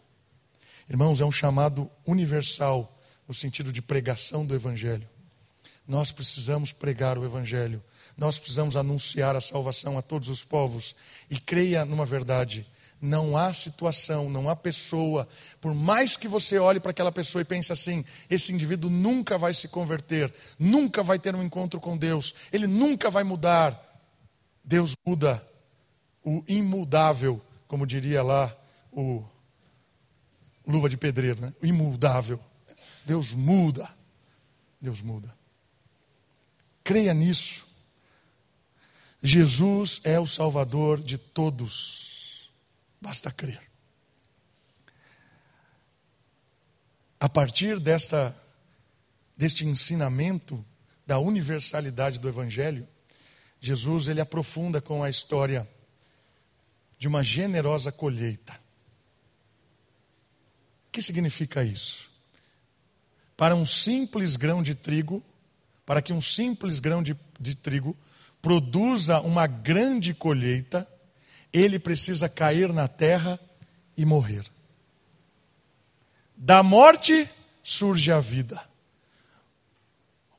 Irmãos, 0.88 1.20
é 1.20 1.24
um 1.24 1.32
chamado 1.32 1.90
universal 2.06 3.00
no 3.26 3.34
sentido 3.34 3.72
de 3.72 3.82
pregação 3.82 4.46
do 4.46 4.54
Evangelho. 4.54 5.08
Nós 5.88 6.12
precisamos 6.12 6.72
pregar 6.72 7.18
o 7.18 7.24
Evangelho, 7.24 7.82
nós 8.16 8.38
precisamos 8.38 8.76
anunciar 8.76 9.34
a 9.34 9.40
salvação 9.40 9.96
a 9.96 10.02
todos 10.02 10.28
os 10.28 10.44
povos. 10.44 10.94
E 11.30 11.38
creia 11.38 11.84
numa 11.84 12.04
verdade: 12.04 12.66
não 13.00 13.36
há 13.36 13.52
situação, 13.52 14.28
não 14.28 14.48
há 14.48 14.54
pessoa, 14.54 15.26
por 15.60 15.74
mais 15.74 16.16
que 16.16 16.28
você 16.28 16.58
olhe 16.58 16.80
para 16.80 16.90
aquela 16.90 17.12
pessoa 17.12 17.42
e 17.42 17.44
pense 17.44 17.72
assim, 17.72 18.04
esse 18.28 18.52
indivíduo 18.52 18.90
nunca 18.90 19.38
vai 19.38 19.54
se 19.54 19.68
converter, 19.68 20.32
nunca 20.58 21.02
vai 21.02 21.18
ter 21.18 21.34
um 21.34 21.42
encontro 21.42 21.80
com 21.80 21.96
Deus, 21.96 22.34
ele 22.52 22.66
nunca 22.66 23.10
vai 23.10 23.24
mudar. 23.24 23.82
Deus 24.62 24.96
muda 25.06 25.46
o 26.24 26.42
imudável, 26.48 27.40
como 27.68 27.86
diria 27.86 28.22
lá 28.22 28.56
o 28.96 29.22
luva 30.66 30.88
de 30.88 30.96
pedreiro, 30.96 31.40
né? 31.42 31.54
o 31.62 31.66
imudável. 31.66 32.40
Deus 33.04 33.34
muda. 33.34 33.94
Deus 34.80 35.02
muda. 35.02 35.36
Creia 36.82 37.12
nisso. 37.12 37.66
Jesus 39.22 40.00
é 40.02 40.18
o 40.18 40.26
Salvador 40.26 41.00
de 41.00 41.18
todos. 41.18 42.50
Basta 43.00 43.30
crer. 43.30 43.60
A 47.20 47.28
partir 47.28 47.78
desta, 47.78 48.34
deste 49.36 49.66
ensinamento 49.66 50.64
da 51.06 51.18
universalidade 51.18 52.18
do 52.18 52.28
Evangelho, 52.28 52.86
Jesus 53.60 54.08
ele 54.08 54.20
aprofunda 54.20 54.80
com 54.80 55.02
a 55.02 55.10
história 55.10 55.68
de 56.98 57.08
uma 57.08 57.22
generosa 57.22 57.90
colheita. 57.90 58.65
Que 60.96 61.02
significa 61.02 61.62
isso? 61.62 62.06
para 63.36 63.54
um 63.54 63.66
simples 63.66 64.36
grão 64.36 64.62
de 64.62 64.74
trigo, 64.74 65.22
para 65.84 66.00
que 66.00 66.12
um 66.12 66.20
simples 66.20 66.80
grão 66.80 67.02
de, 67.02 67.14
de 67.38 67.54
trigo 67.54 67.94
produza 68.40 69.20
uma 69.20 69.46
grande 69.46 70.14
colheita, 70.14 70.88
ele 71.52 71.78
precisa 71.78 72.28
cair 72.28 72.72
na 72.72 72.88
terra 72.88 73.38
e 73.94 74.04
morrer. 74.04 74.44
Da 76.34 76.62
morte 76.62 77.28
surge 77.62 78.10
a 78.10 78.20
vida. 78.20 78.62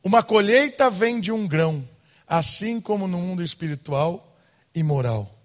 Uma 0.03 0.23
colheita 0.23 0.89
vem 0.89 1.19
de 1.19 1.31
um 1.31 1.47
grão, 1.47 1.87
assim 2.27 2.81
como 2.81 3.07
no 3.07 3.19
mundo 3.19 3.43
espiritual 3.43 4.35
e 4.73 4.81
moral. 4.81 5.37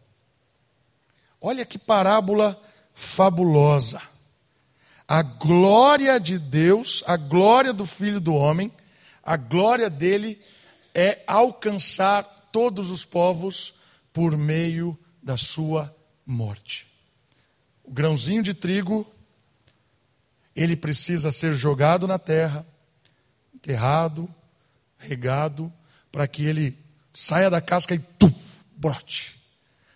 Olha 1.40 1.66
que 1.66 1.78
parábola 1.78 2.58
fabulosa 2.94 4.11
a 5.06 5.22
glória 5.22 6.18
de 6.18 6.38
Deus, 6.38 7.02
a 7.06 7.16
glória 7.16 7.72
do 7.72 7.84
Filho 7.84 8.20
do 8.20 8.34
Homem, 8.34 8.72
a 9.22 9.36
glória 9.36 9.88
dele 9.88 10.40
é 10.94 11.22
alcançar 11.26 12.22
todos 12.50 12.90
os 12.90 13.04
povos 13.04 13.74
por 14.12 14.36
meio 14.36 14.98
da 15.22 15.36
sua 15.36 15.94
morte. 16.26 16.86
O 17.84 17.90
grãozinho 17.90 18.42
de 18.42 18.54
trigo, 18.54 19.06
ele 20.54 20.76
precisa 20.76 21.30
ser 21.30 21.54
jogado 21.54 22.06
na 22.06 22.18
terra, 22.18 22.66
enterrado, 23.54 24.28
regado, 24.98 25.72
para 26.10 26.28
que 26.28 26.44
ele 26.44 26.78
saia 27.12 27.48
da 27.48 27.60
casca 27.60 27.94
e 27.94 27.98
tuf, 27.98 28.34
brote. 28.76 29.40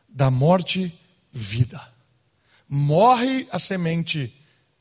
Da 0.09 0.31
morte, 0.31 0.99
vida. 1.31 1.81
Morre 2.69 3.47
a 3.51 3.59
semente 3.59 4.35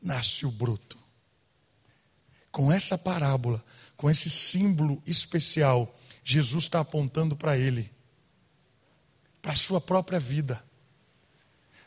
nasce 0.05 0.45
o 0.45 0.51
broto. 0.51 0.97
Com 2.51 2.71
essa 2.71 2.95
parábola, 2.95 3.61
com 3.97 4.09
esse 4.09 4.29
símbolo 4.29 5.01
especial, 5.05 5.93
Jesus 6.23 6.65
está 6.65 6.79
apontando 6.79 7.35
para 7.35 7.57
ele, 7.57 7.91
para 9.41 9.53
a 9.53 9.55
sua 9.55 9.81
própria 9.81 10.19
vida. 10.19 10.63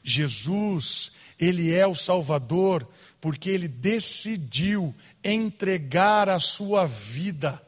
Jesus, 0.02 1.12
ele 1.38 1.72
é 1.72 1.87
o 1.87 1.94
Salvador 1.94 2.87
porque 3.20 3.50
ele 3.50 3.68
decidiu 3.68 4.94
entregar 5.22 6.28
a 6.28 6.40
sua 6.40 6.87
vida, 6.87 7.64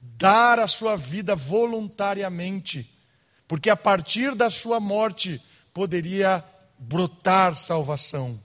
dar 0.00 0.58
a 0.58 0.68
sua 0.68 0.94
vida 0.94 1.34
voluntariamente, 1.34 2.94
porque 3.46 3.70
a 3.70 3.76
partir 3.76 4.34
da 4.34 4.50
sua 4.50 4.78
morte 4.78 5.42
poderia 5.72 6.44
brotar 6.78 7.54
salvação 7.54 8.40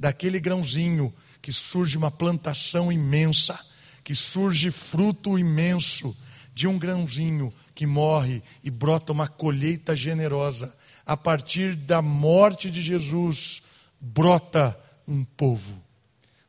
daquele 0.00 0.40
grãozinho 0.40 1.14
que 1.42 1.52
surge 1.52 1.98
uma 1.98 2.10
plantação 2.10 2.90
imensa, 2.90 3.60
que 4.02 4.14
surge 4.14 4.70
fruto 4.70 5.38
imenso 5.38 6.16
de 6.54 6.66
um 6.66 6.78
grãozinho 6.78 7.52
que 7.74 7.84
morre 7.86 8.42
e 8.64 8.70
brota 8.70 9.12
uma 9.12 9.28
colheita 9.28 9.94
generosa. 9.94 10.74
A 11.04 11.18
partir 11.18 11.76
da 11.76 12.00
morte 12.00 12.70
de 12.70 12.80
Jesus, 12.80 13.62
brota 14.00 14.78
um 15.06 15.22
povo, 15.22 15.84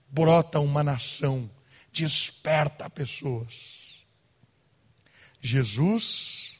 brota 0.09 0.61
uma 0.61 0.81
nação, 0.81 1.51
desperta 1.91 2.89
pessoas. 2.89 3.97
Jesus 5.41 6.57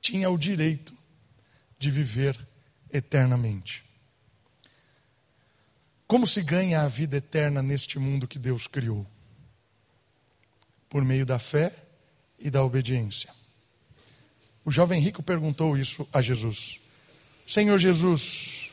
tinha 0.00 0.30
o 0.30 0.38
direito 0.38 0.96
de 1.76 1.90
viver 1.90 2.38
eternamente. 2.92 3.89
Como 6.10 6.26
se 6.26 6.42
ganha 6.42 6.82
a 6.82 6.88
vida 6.88 7.18
eterna 7.18 7.62
neste 7.62 7.96
mundo 7.96 8.26
que 8.26 8.36
Deus 8.36 8.66
criou? 8.66 9.06
Por 10.88 11.04
meio 11.04 11.24
da 11.24 11.38
fé 11.38 11.72
e 12.36 12.50
da 12.50 12.64
obediência. 12.64 13.30
O 14.64 14.72
jovem 14.72 15.00
rico 15.00 15.22
perguntou 15.22 15.78
isso 15.78 16.08
a 16.12 16.20
Jesus: 16.20 16.80
Senhor 17.46 17.78
Jesus, 17.78 18.72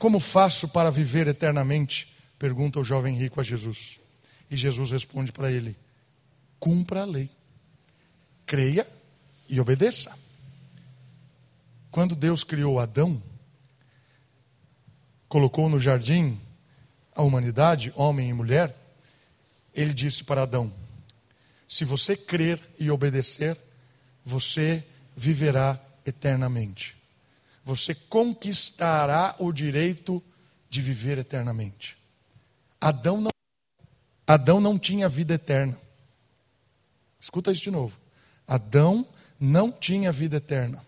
como 0.00 0.18
faço 0.18 0.66
para 0.66 0.90
viver 0.90 1.28
eternamente? 1.28 2.12
Pergunta 2.40 2.80
o 2.80 2.84
jovem 2.84 3.16
rico 3.16 3.40
a 3.40 3.44
Jesus. 3.44 4.00
E 4.50 4.56
Jesus 4.56 4.90
responde 4.90 5.30
para 5.30 5.52
ele: 5.52 5.76
Cumpra 6.58 7.02
a 7.02 7.06
lei, 7.06 7.30
creia 8.44 8.84
e 9.48 9.60
obedeça. 9.60 10.12
Quando 11.92 12.16
Deus 12.16 12.42
criou 12.42 12.80
Adão, 12.80 13.22
colocou 15.28 15.68
no 15.68 15.78
jardim 15.78 16.40
a 17.14 17.22
humanidade, 17.22 17.92
homem 17.96 18.28
e 18.28 18.32
mulher, 18.32 18.76
ele 19.72 19.92
disse 19.94 20.24
para 20.24 20.42
Adão: 20.42 20.72
Se 21.68 21.84
você 21.84 22.16
crer 22.16 22.60
e 22.78 22.90
obedecer, 22.90 23.58
você 24.24 24.84
viverá 25.16 25.80
eternamente. 26.04 26.96
Você 27.64 27.94
conquistará 27.94 29.34
o 29.38 29.52
direito 29.52 30.22
de 30.68 30.82
viver 30.82 31.18
eternamente. 31.18 31.96
Adão 32.80 33.20
não, 33.20 33.30
Adão 34.26 34.60
não 34.60 34.78
tinha 34.78 35.08
vida 35.08 35.34
eterna. 35.34 35.78
Escuta 37.20 37.50
isso 37.50 37.62
de 37.62 37.70
novo. 37.70 37.98
Adão 38.46 39.06
não 39.40 39.72
tinha 39.72 40.12
vida 40.12 40.36
eterna. 40.36 40.84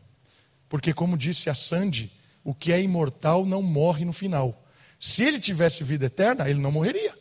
Porque, 0.68 0.92
como 0.92 1.16
disse 1.16 1.48
a 1.48 1.54
Sandy, 1.54 2.12
o 2.44 2.54
que 2.54 2.72
é 2.72 2.80
imortal 2.82 3.46
não 3.46 3.62
morre 3.62 4.04
no 4.04 4.12
final. 4.12 4.65
Se 4.98 5.22
ele 5.22 5.38
tivesse 5.38 5.84
vida 5.84 6.06
eterna, 6.06 6.48
ele 6.48 6.58
não 6.58 6.72
morreria. 6.72 7.16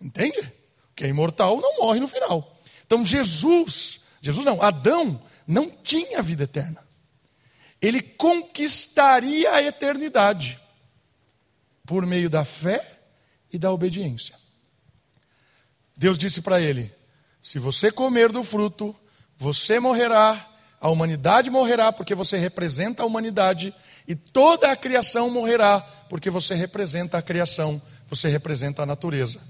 Entende? 0.00 0.40
O 0.40 0.94
que 0.94 1.04
é 1.04 1.08
imortal 1.08 1.60
não 1.60 1.78
morre 1.78 2.00
no 2.00 2.08
final. 2.08 2.60
Então 2.86 3.04
Jesus, 3.04 4.00
Jesus 4.20 4.44
não, 4.44 4.60
Adão 4.62 5.22
não 5.46 5.68
tinha 5.70 6.22
vida 6.22 6.44
eterna. 6.44 6.86
Ele 7.80 8.00
conquistaria 8.00 9.52
a 9.52 9.62
eternidade 9.62 10.60
por 11.84 12.06
meio 12.06 12.30
da 12.30 12.44
fé 12.44 13.00
e 13.52 13.58
da 13.58 13.70
obediência. 13.70 14.34
Deus 15.96 16.18
disse 16.18 16.42
para 16.42 16.60
ele: 16.60 16.94
Se 17.40 17.58
você 17.58 17.90
comer 17.90 18.32
do 18.32 18.42
fruto, 18.42 18.94
você 19.36 19.78
morrerá, 19.78 20.53
a 20.84 20.90
humanidade 20.90 21.48
morrerá 21.48 21.90
porque 21.90 22.14
você 22.14 22.36
representa 22.36 23.02
a 23.02 23.06
humanidade, 23.06 23.74
e 24.06 24.14
toda 24.14 24.70
a 24.70 24.76
criação 24.76 25.30
morrerá 25.30 25.80
porque 26.10 26.28
você 26.28 26.54
representa 26.54 27.16
a 27.16 27.22
criação, 27.22 27.80
você 28.06 28.28
representa 28.28 28.82
a 28.82 28.86
natureza. 28.86 29.40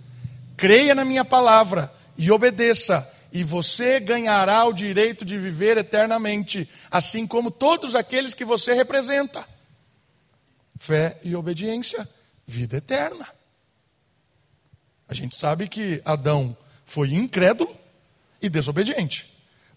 Creia 0.57 0.95
na 0.95 1.05
minha 1.05 1.25
palavra 1.25 1.93
e 2.17 2.31
obedeça, 2.31 3.13
e 3.33 3.43
você 3.43 3.99
ganhará 3.99 4.65
o 4.65 4.73
direito 4.73 5.25
de 5.25 5.37
viver 5.37 5.77
eternamente, 5.77 6.71
assim 6.89 7.27
como 7.27 7.51
todos 7.51 7.97
aqueles 7.97 8.33
que 8.33 8.45
você 8.45 8.73
representa. 8.73 9.45
Fé 10.79 11.19
e 11.25 11.35
obediência, 11.35 12.09
vida 12.47 12.77
eterna. 12.77 13.27
A 15.09 15.15
gente 15.15 15.35
sabe 15.35 15.67
que 15.67 16.01
Adão 16.05 16.57
foi 16.85 17.13
incrédulo 17.13 17.77
e 18.41 18.49
desobediente. 18.49 19.29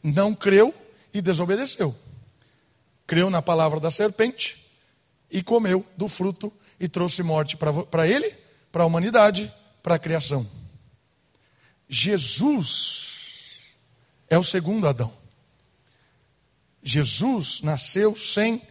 Não 0.04 0.36
creu 0.36 0.72
e 1.14 1.22
desobedeceu. 1.22 1.96
Creu 3.06 3.30
na 3.30 3.42
palavra 3.42 3.80
da 3.80 3.90
serpente 3.90 4.64
e 5.30 5.42
comeu 5.42 5.86
do 5.96 6.08
fruto 6.08 6.52
e 6.80 6.88
trouxe 6.88 7.24
morte 7.24 7.58
para 7.58 8.08
ele, 8.08 8.36
para 8.72 8.84
a 8.84 8.86
humanidade, 8.86 9.54
para 9.82 9.96
a 9.96 10.00
criação. 10.00 10.48
Jesus 11.88 13.62
é 14.30 14.38
o 14.38 14.44
segundo 14.44 14.88
Adão. 14.88 15.14
Jesus 16.84 17.62
nasceu 17.62 18.16
sem 18.16 18.62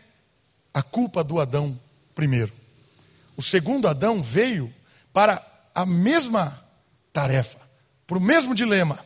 a 0.73 0.83
culpa 0.83 1.25
do 1.25 1.41
Adão 1.41 1.79
primeiro. 2.15 2.53
O 3.37 3.43
segundo 3.43 3.89
Adão 3.89 4.23
veio 4.23 4.73
para 5.13 5.45
a 5.75 5.85
mesma 5.85 6.63
tarefa, 7.13 7.59
para 8.07 8.17
o 8.19 8.21
mesmo 8.21 8.55
dilema: 8.55 9.05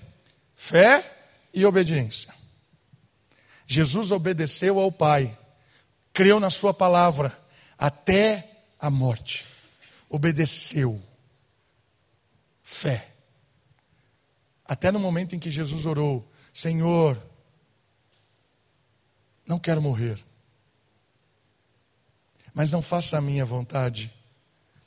fé 0.55 1.19
e 1.53 1.64
obediência. 1.64 2.33
Jesus 3.73 4.11
obedeceu 4.11 4.81
ao 4.81 4.91
Pai, 4.91 5.39
creu 6.13 6.41
na 6.41 6.51
Sua 6.51 6.75
palavra 6.75 7.41
até 7.79 8.65
a 8.81 8.91
morte. 8.91 9.47
Obedeceu. 10.09 11.01
Fé. 12.65 13.13
Até 14.65 14.91
no 14.91 14.99
momento 14.99 15.37
em 15.37 15.39
que 15.39 15.53
Jesus 15.53 15.87
orou: 15.87 16.29
Senhor, 16.53 17.23
não 19.47 19.57
quero 19.57 19.81
morrer, 19.81 20.19
mas 22.53 22.73
não 22.73 22.83
faça 22.83 23.19
a 23.19 23.21
minha 23.21 23.45
vontade, 23.45 24.13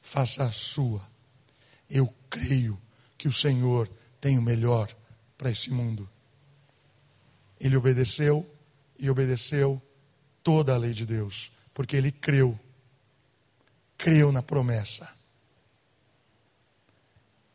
faça 0.02 0.44
a 0.44 0.52
sua. 0.52 1.02
Eu 1.90 2.14
creio 2.30 2.78
que 3.18 3.30
o 3.30 3.34
Senhor 3.34 3.90
tem 4.20 4.38
o 4.38 4.42
melhor 4.42 4.94
para 5.38 5.50
esse 5.50 5.70
mundo. 5.70 6.10
Ele 7.58 7.78
obedeceu 7.78 8.53
e 9.04 9.10
obedeceu 9.10 9.82
toda 10.42 10.74
a 10.74 10.78
lei 10.78 10.94
de 10.94 11.06
Deus, 11.06 11.52
porque 11.74 11.98
ele 11.98 12.10
creu. 12.10 12.58
Creu 13.98 14.32
na 14.32 14.42
promessa. 14.42 15.10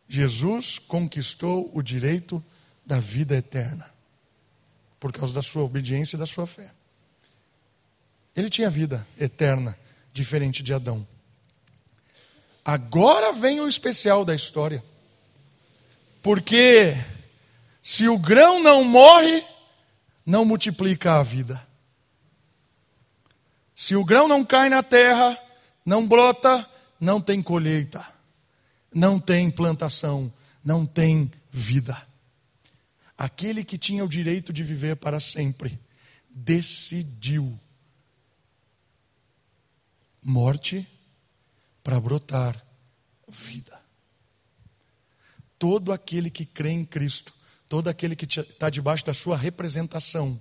Jesus 0.06 0.78
conquistou 0.78 1.70
o 1.72 1.80
direito 1.80 2.44
da 2.84 3.00
vida 3.00 3.34
eterna, 3.34 3.90
por 5.00 5.11
causa 5.11 5.32
da 5.32 5.40
sua 5.40 5.62
obediência 5.62 6.16
e 6.16 6.18
da 6.18 6.26
sua 6.26 6.46
fé. 6.46 6.70
Ele 8.37 8.50
tinha 8.50 8.68
vida 8.68 9.06
eterna, 9.18 9.74
diferente 10.12 10.62
de 10.62 10.74
Adão. 10.74 11.08
Agora 12.62 13.32
vem 13.32 13.58
o 13.62 13.68
especial 13.68 14.22
da 14.22 14.34
história. 14.34 14.84
Porque 16.22 16.94
se 17.82 18.06
o 18.06 18.18
grão 18.18 18.62
não 18.62 18.84
morre, 18.84 19.42
não 20.29 20.45
multiplica 20.45 21.14
a 21.14 21.23
vida. 21.23 21.67
Se 23.75 23.97
o 23.97 24.05
grão 24.05 24.29
não 24.29 24.45
cai 24.45 24.69
na 24.69 24.83
terra, 24.83 25.41
não 25.87 26.07
brota, 26.07 26.69
não 27.01 27.19
tem 27.19 27.43
colheita, 27.43 28.07
não 28.93 29.19
tem 29.19 29.51
plantação, 29.51 30.31
não 30.62 30.85
tem 30.85 31.33
vida. 31.51 32.07
Aquele 33.17 33.64
que 33.64 33.79
tinha 33.79 34.05
o 34.05 34.09
direito 34.09 34.53
de 34.53 34.62
viver 34.62 34.97
para 34.97 35.19
sempre, 35.19 35.81
decidiu 36.29 37.59
morte 40.23 40.87
para 41.83 41.99
brotar 41.99 42.62
vida. 43.27 43.81
Todo 45.59 45.91
aquele 45.91 46.29
que 46.29 46.45
crê 46.45 46.73
em 46.73 46.85
Cristo, 46.85 47.33
todo 47.68 47.88
aquele 47.88 48.16
que 48.16 48.24
está 48.40 48.70
debaixo 48.70 49.04
da 49.04 49.14
sua 49.14 49.37
representação, 49.37 50.40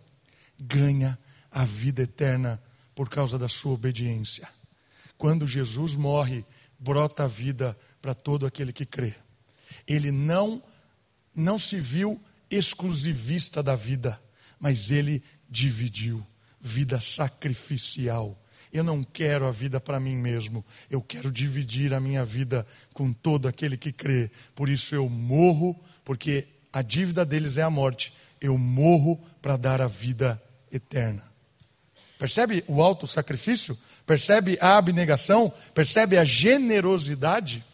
ganha 0.59 1.17
a 1.51 1.65
vida 1.65 2.03
eterna 2.03 2.61
por 2.95 3.09
causa 3.09 3.37
da 3.37 3.49
sua 3.49 3.73
obediência. 3.73 4.47
Quando 5.17 5.47
Jesus 5.47 5.95
morre, 5.95 6.45
brota 6.79 7.25
a 7.25 7.27
vida 7.27 7.77
para 8.01 8.13
todo 8.13 8.45
aquele 8.45 8.71
que 8.71 8.85
crê. 8.85 9.13
Ele 9.87 10.11
não 10.11 10.61
não 11.35 11.59
se 11.59 11.79
viu 11.79 12.19
exclusivista 12.49 13.61
da 13.61 13.75
vida, 13.75 14.19
mas 14.59 14.89
ele 14.89 15.21
dividiu 15.47 16.25
vida 16.59 16.99
sacrificial 16.99 18.41
eu 18.71 18.83
não 18.83 19.03
quero 19.03 19.47
a 19.47 19.51
vida 19.51 19.79
para 19.79 19.99
mim 19.99 20.15
mesmo, 20.15 20.65
eu 20.89 21.01
quero 21.01 21.31
dividir 21.31 21.93
a 21.93 21.99
minha 21.99 22.23
vida 22.25 22.65
com 22.93 23.13
todo 23.13 23.47
aquele 23.47 23.77
que 23.77 23.91
crê. 23.91 24.29
Por 24.53 24.69
isso 24.69 24.93
eu 24.93 25.09
morro, 25.09 25.79
porque 26.03 26.47
a 26.77 26.83
dívida 26.83 27.25
deles 27.25 27.57
é 27.57 27.63
a 27.63 27.71
morte. 27.71 28.13
Eu 28.39 28.55
morro 28.55 29.19
para 29.41 29.57
dar 29.57 29.81
a 29.81 29.87
vida 29.87 30.39
eterna. 30.71 31.23
Percebe 32.19 32.63
o 32.67 32.83
alto 32.83 33.07
sacrifício? 33.07 33.75
Percebe 34.05 34.59
a 34.61 34.77
abnegação? 34.77 35.51
Percebe 35.73 36.19
a 36.19 36.23
generosidade? 36.23 37.65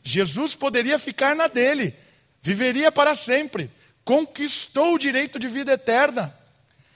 Jesus 0.00 0.54
poderia 0.54 0.96
ficar 0.96 1.34
na 1.34 1.48
dele, 1.48 1.92
viveria 2.40 2.92
para 2.92 3.16
sempre, 3.16 3.68
conquistou 4.04 4.94
o 4.94 4.98
direito 4.98 5.36
de 5.36 5.48
vida 5.48 5.72
eterna, 5.72 6.32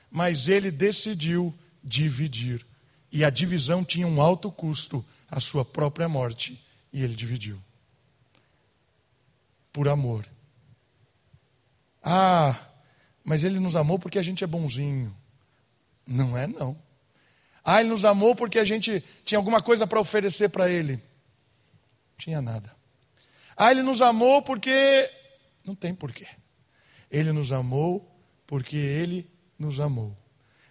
mas 0.09 0.47
ele 0.47 0.71
decidiu 0.71 1.53
dividir 1.83 2.65
e 3.11 3.25
a 3.25 3.31
divisão 3.31 3.85
tinha 3.85 4.07
um 4.07 4.23
alto 4.23 4.53
custo, 4.53 5.05
a 5.29 5.41
sua 5.41 5.65
própria 5.65 6.09
morte, 6.09 6.65
e 6.93 7.03
ele 7.03 7.17
dividiu. 7.17 7.61
Por 9.73 9.89
amor. 9.89 10.25
Ah, 12.11 12.59
mas 13.23 13.45
ele 13.45 13.61
nos 13.61 13.77
amou 13.77 13.99
porque 13.99 14.19
a 14.19 14.23
gente 14.23 14.43
é 14.43 14.47
bonzinho. 14.47 15.15
Não 16.07 16.37
é, 16.37 16.47
não. 16.47 16.81
Ah, 17.63 17.81
ele 17.81 17.91
nos 17.91 18.05
amou 18.05 18.35
porque 18.35 18.59
a 18.59 18.65
gente 18.65 19.05
tinha 19.25 19.39
alguma 19.39 19.61
coisa 19.61 19.87
para 19.87 20.01
oferecer 20.01 20.49
para 20.49 20.71
ele. 20.71 20.95
Não 20.95 22.17
tinha 22.17 22.41
nada. 22.41 22.75
Ah, 23.55 23.71
ele 23.71 23.83
nos 23.83 24.01
amou 24.01 24.41
porque. 24.41 25.11
Não 25.67 25.75
tem 25.75 25.95
porquê. 25.95 26.27
Ele 27.11 27.31
nos 27.31 27.53
amou 27.53 28.11
porque 28.47 28.77
ele 28.77 29.31
nos 29.59 29.79
amou. 29.79 30.17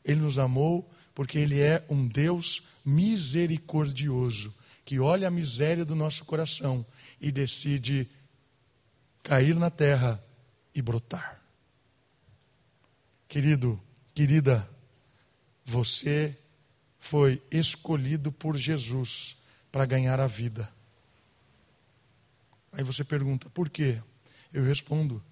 Ele 0.04 0.22
nos 0.22 0.40
amou 0.40 0.90
porque 1.14 1.38
Ele 1.38 1.62
é 1.62 1.84
um 1.90 2.08
Deus 2.08 2.64
misericordioso, 2.86 4.54
que 4.86 5.00
olha 5.00 5.28
a 5.28 5.32
miséria 5.32 5.84
do 5.84 5.96
nosso 5.96 6.24
coração 6.24 6.86
e 7.20 7.32
decide 7.32 8.10
cair 9.22 9.56
na 9.56 9.70
terra 9.70 10.24
e 10.78 10.82
brotar. 10.82 11.42
Querido, 13.28 13.82
querida, 14.14 14.70
você 15.66 16.38
foi 17.00 17.42
escolhido 17.50 18.32
por 18.32 18.56
Jesus 18.56 19.36
para 19.72 19.88
ganhar 19.88 20.20
a 20.20 20.28
vida. 20.28 20.72
Aí 22.72 22.84
você 22.84 23.04
pergunta, 23.04 23.50
por 23.50 23.72
quê? 23.72 24.00
Eu 24.54 24.64
respondo, 24.64 25.24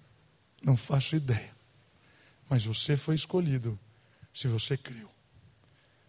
não 0.60 0.76
faço 0.76 1.14
ideia. 1.14 1.54
Mas 2.50 2.64
você 2.64 2.96
foi 2.96 3.14
escolhido 3.14 3.78
se 4.34 4.48
você 4.48 4.76
creu. 4.76 5.08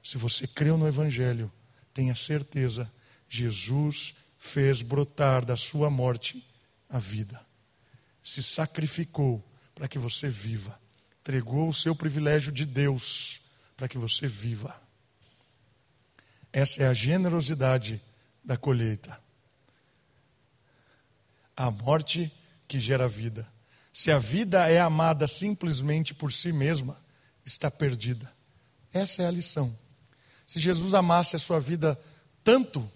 Se 0.02 0.18
você 0.18 0.48
creu 0.48 0.80
no 0.80 0.88
Evangelho, 0.88 1.52
tenha 1.94 2.16
certeza, 2.16 2.92
Jesus 3.30 4.16
fez 4.40 4.82
brotar 4.82 5.46
da 5.46 5.56
sua 5.56 5.92
morte 5.92 6.44
a 6.90 6.98
vida. 6.98 7.47
Se 8.28 8.44
sacrificou 8.44 9.42
para 9.74 9.88
que 9.88 9.98
você 9.98 10.28
viva. 10.28 10.78
Entregou 11.22 11.70
o 11.70 11.74
seu 11.74 11.96
privilégio 11.96 12.52
de 12.52 12.66
Deus 12.66 13.40
para 13.78 13.88
que 13.88 13.98
você 13.98 14.28
viva. 14.28 14.78
Essa 16.52 16.84
é 16.84 16.88
a 16.88 16.94
generosidade 16.94 18.02
da 18.44 18.58
colheita. 18.58 19.18
A 21.56 21.72
morte 21.72 22.30
que 22.68 22.82
gera 22.82 23.08
vida. 23.08 23.48
Se 23.94 24.12
a 24.12 24.20
vida 24.20 24.70
é 24.70 24.78
amada 24.78 25.26
simplesmente 25.26 26.14
por 26.14 26.34
si 26.34 26.52
mesma, 26.52 27.02
está 27.46 27.72
perdida. 27.72 28.30
Essa 28.92 29.24
é 29.24 29.28
a 29.28 29.32
lição. 29.32 29.74
Se 30.46 30.60
Jesus 30.60 30.94
amasse 30.94 31.38
a 31.38 31.40
sua 31.40 31.62
vida 31.62 31.98
tanto, 32.44 32.92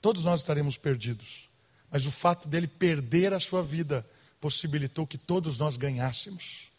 todos 0.00 0.24
nós 0.24 0.40
estaremos 0.40 0.78
perdidos. 0.78 1.49
Mas 1.90 2.06
o 2.06 2.10
fato 2.10 2.48
dele 2.48 2.66
perder 2.66 3.32
a 3.32 3.40
sua 3.40 3.62
vida 3.62 4.06
possibilitou 4.40 5.06
que 5.06 5.18
todos 5.18 5.58
nós 5.58 5.76
ganhássemos. 5.76 6.70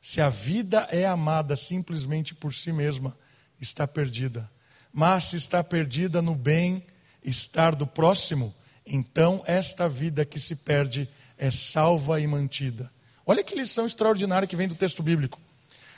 Se 0.00 0.20
a 0.20 0.28
vida 0.28 0.86
é 0.90 1.04
amada 1.04 1.56
simplesmente 1.56 2.34
por 2.34 2.54
si 2.54 2.72
mesma, 2.72 3.16
está 3.60 3.86
perdida. 3.86 4.50
Mas 4.92 5.24
se 5.24 5.36
está 5.36 5.62
perdida 5.64 6.22
no 6.22 6.34
bem-estar 6.34 7.74
do 7.74 7.86
próximo, 7.86 8.54
então 8.86 9.42
esta 9.46 9.88
vida 9.88 10.24
que 10.24 10.38
se 10.38 10.56
perde 10.56 11.08
é 11.36 11.50
salva 11.50 12.20
e 12.20 12.26
mantida. 12.26 12.90
Olha 13.26 13.42
que 13.42 13.56
lição 13.56 13.84
extraordinária 13.84 14.46
que 14.46 14.56
vem 14.56 14.68
do 14.68 14.76
texto 14.76 15.02
bíblico. 15.02 15.40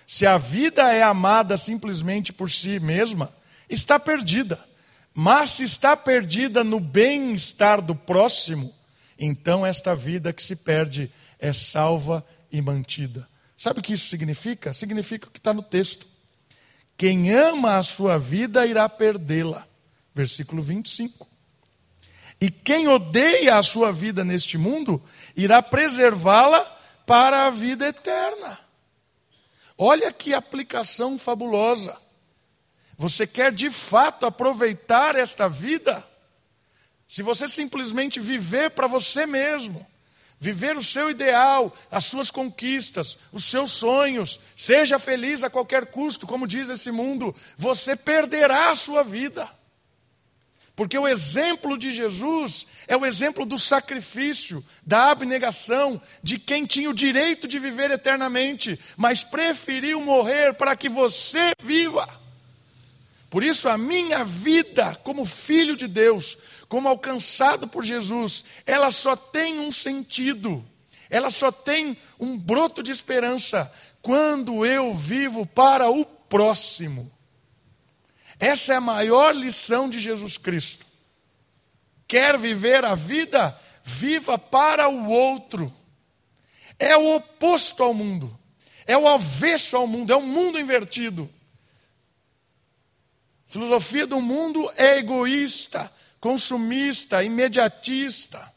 Se 0.07 0.25
a 0.25 0.39
vida 0.39 0.91
é 0.91 1.03
amada 1.03 1.59
simplesmente 1.59 2.33
por 2.33 2.51
si 2.51 2.81
mesma, 2.81 3.31
está 3.69 4.01
perdida. 4.01 4.59
Mas 5.15 5.51
se 5.51 5.65
está 5.65 5.97
perdida 5.97 6.63
no 6.63 6.79
bem-estar 6.79 7.83
do 7.83 7.95
próximo, 7.95 8.73
então 9.19 9.67
esta 9.67 9.95
vida 9.95 10.33
que 10.33 10.43
se 10.43 10.55
perde 10.55 11.11
é 11.39 11.53
salva 11.53 12.25
e 12.51 12.63
mantida. 12.63 13.29
Sabe 13.57 13.81
o 13.81 13.83
que 13.83 13.95
isso 13.95 14.09
significa? 14.09 14.73
Significa 14.73 15.27
o 15.27 15.31
que 15.31 15.41
está 15.41 15.53
no 15.53 15.63
texto. 15.63 16.07
Quem 16.97 17.33
ama 17.33 17.79
a 17.79 17.83
sua 17.83 18.19
vida 18.19 18.67
irá 18.67 18.89
perdê-la. 18.89 19.67
Versículo 20.15 20.63
25. 20.63 21.29
E 22.41 22.51
quem 22.51 22.87
odeia 22.87 23.57
a 23.57 23.63
sua 23.63 23.93
vida 23.93 24.25
neste 24.25 24.57
mundo 24.57 25.03
irá 25.37 25.61
preservá-la 25.61 26.61
para 27.05 27.47
a 27.47 27.51
vida 27.51 27.89
eterna. 27.89 28.59
Olha 29.77 30.13
que 30.13 30.35
aplicação 30.35 31.19
fabulosa. 31.19 31.97
Você 32.99 33.29
quer 33.29 33.53
de 33.53 33.71
fato 33.71 34.27
aproveitar 34.27 35.15
esta 35.15 35.49
vida? 35.49 36.05
Se 37.07 37.23
você 37.23 37.47
simplesmente 37.47 38.19
viver 38.19 38.73
para 38.73 38.89
você 38.89 39.25
mesmo, 39.25 39.87
viver 40.41 40.77
o 40.77 40.83
seu 40.83 41.09
ideal, 41.09 41.73
as 41.93 42.07
suas 42.07 42.33
conquistas, 42.33 43.17
os 43.33 43.45
seus 43.45 43.71
sonhos, 43.71 44.41
seja 44.57 44.99
feliz 44.99 45.45
a 45.45 45.49
qualquer 45.49 45.87
custo, 45.87 46.27
como 46.27 46.47
diz 46.47 46.69
esse 46.69 46.91
mundo, 46.91 47.35
você 47.57 47.95
perderá 47.95 48.73
a 48.73 48.77
sua 48.77 49.05
vida. 49.05 49.49
Porque 50.75 50.99
o 50.99 51.09
exemplo 51.09 51.79
de 51.79 51.93
Jesus 51.93 52.67
é 52.89 52.97
o 52.97 53.07
exemplo 53.07 53.47
do 53.47 53.57
sacrifício, 53.59 54.65
da 54.85 55.13
abnegação, 55.13 56.01
de 56.21 56.37
quem 56.37 56.67
tinha 56.67 56.91
o 56.91 56.95
direito 56.95 57.47
de 57.47 57.61
viver 57.61 57.93
eternamente, 57.93 58.79
mas 58.97 59.23
preferiu 59.23 60.01
morrer 60.01 60.55
para 60.55 60.75
que 60.77 60.89
você 60.89 61.53
viva. 61.63 62.28
Por 63.31 63.43
isso, 63.43 63.69
a 63.69 63.77
minha 63.77 64.25
vida 64.25 64.95
como 65.05 65.25
filho 65.25 65.77
de 65.77 65.87
Deus, 65.87 66.39
como 66.69 66.89
alcançado 66.89 67.69
por 67.69 67.85
Jesus, 67.85 68.45
ela 68.65 68.91
só 68.91 69.15
tem 69.15 69.61
um 69.61 69.71
sentido, 69.71 70.65
ela 71.11 71.31
só 71.31 71.53
tem 71.53 71.97
um 72.19 72.39
broto 72.39 72.83
de 72.83 72.91
esperança 72.91 73.71
quando 74.01 74.65
eu 74.65 74.95
vivo 74.95 75.45
para 75.45 75.91
o 75.91 76.05
próximo. 76.05 77.11
Essa 78.39 78.75
é 78.75 78.77
a 78.77 78.81
maior 78.81 79.35
lição 79.35 79.89
de 79.89 79.99
Jesus 79.99 80.39
Cristo. 80.39 80.87
Quer 82.07 82.39
viver 82.39 82.85
a 82.85 82.95
vida? 82.95 83.59
Viva 83.83 84.39
para 84.39 84.89
o 84.89 85.11
outro. 85.11 85.71
É 86.79 86.97
o 86.97 87.17
oposto 87.17 87.83
ao 87.83 87.93
mundo, 87.93 88.39
é 88.87 88.97
o 88.97 89.09
avesso 89.09 89.77
ao 89.77 89.87
mundo, 89.87 90.13
é 90.13 90.17
o 90.17 90.23
mundo 90.23 90.61
invertido. 90.61 91.29
Filosofia 93.49 94.07
do 94.07 94.21
mundo 94.21 94.71
é 94.77 94.99
egoísta, 94.99 95.91
consumista, 96.21 97.25
imediatista. 97.25 98.55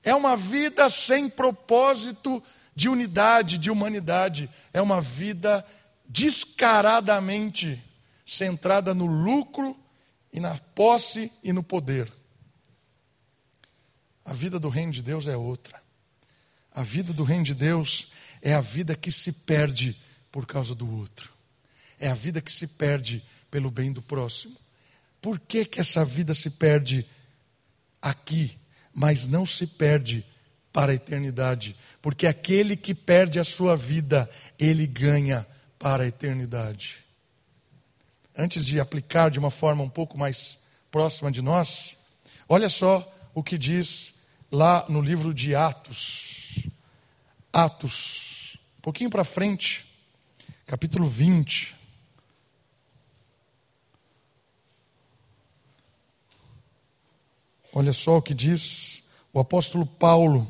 É 0.00 0.14
uma 0.14 0.36
vida 0.36 0.88
sem 0.88 1.28
propósito 1.28 2.40
de 2.72 2.88
unidade, 2.88 3.58
de 3.58 3.68
humanidade. 3.68 4.48
É 4.72 4.80
uma 4.80 5.00
vida 5.00 5.66
descaradamente 6.06 7.82
centrada 8.24 8.94
no 8.94 9.06
lucro 9.06 9.76
e 10.32 10.38
na 10.38 10.56
posse 10.56 11.32
e 11.42 11.52
no 11.52 11.64
poder. 11.64 12.08
A 14.24 14.32
vida 14.32 14.60
do 14.60 14.68
reino 14.68 14.92
de 14.92 15.02
Deus 15.02 15.26
é 15.26 15.36
outra. 15.36 15.82
A 16.70 16.84
vida 16.84 17.12
do 17.12 17.24
reino 17.24 17.44
de 17.44 17.54
Deus 17.54 18.08
é 18.40 18.54
a 18.54 18.60
vida 18.60 18.94
que 18.94 19.10
se 19.10 19.32
perde 19.32 20.00
por 20.30 20.46
causa 20.46 20.76
do 20.76 20.88
outro. 20.96 21.33
É 22.04 22.08
a 22.10 22.14
vida 22.14 22.42
que 22.42 22.52
se 22.52 22.66
perde 22.66 23.24
pelo 23.50 23.70
bem 23.70 23.90
do 23.90 24.02
próximo. 24.02 24.54
Por 25.22 25.40
que, 25.40 25.64
que 25.64 25.80
essa 25.80 26.04
vida 26.04 26.34
se 26.34 26.50
perde 26.50 27.08
aqui, 28.02 28.58
mas 28.92 29.26
não 29.26 29.46
se 29.46 29.66
perde 29.66 30.22
para 30.70 30.92
a 30.92 30.94
eternidade? 30.94 31.74
Porque 32.02 32.26
aquele 32.26 32.76
que 32.76 32.94
perde 32.94 33.40
a 33.40 33.44
sua 33.44 33.74
vida, 33.74 34.28
ele 34.58 34.86
ganha 34.86 35.46
para 35.78 36.02
a 36.02 36.06
eternidade. 36.06 37.02
Antes 38.36 38.66
de 38.66 38.78
aplicar 38.78 39.30
de 39.30 39.38
uma 39.38 39.50
forma 39.50 39.82
um 39.82 39.88
pouco 39.88 40.18
mais 40.18 40.58
próxima 40.90 41.32
de 41.32 41.40
nós, 41.40 41.96
olha 42.46 42.68
só 42.68 43.10
o 43.32 43.42
que 43.42 43.56
diz 43.56 44.12
lá 44.52 44.84
no 44.90 45.00
livro 45.00 45.32
de 45.32 45.54
Atos. 45.54 46.66
Atos, 47.50 48.58
um 48.76 48.82
pouquinho 48.82 49.08
para 49.08 49.24
frente, 49.24 49.86
capítulo 50.66 51.08
20. 51.08 51.82
Olha 57.76 57.92
só 57.92 58.18
o 58.18 58.22
que 58.22 58.32
diz 58.32 59.02
o 59.32 59.40
apóstolo 59.40 59.84
Paulo. 59.84 60.48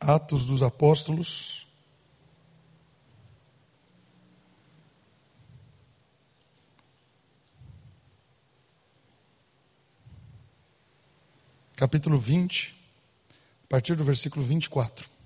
Atos 0.00 0.44
dos 0.44 0.60
Apóstolos. 0.60 1.68
Capítulo 11.76 12.18
20, 12.18 12.74
a 13.64 13.68
partir 13.68 13.94
do 13.94 14.02
versículo 14.02 14.44
24. 14.44 15.21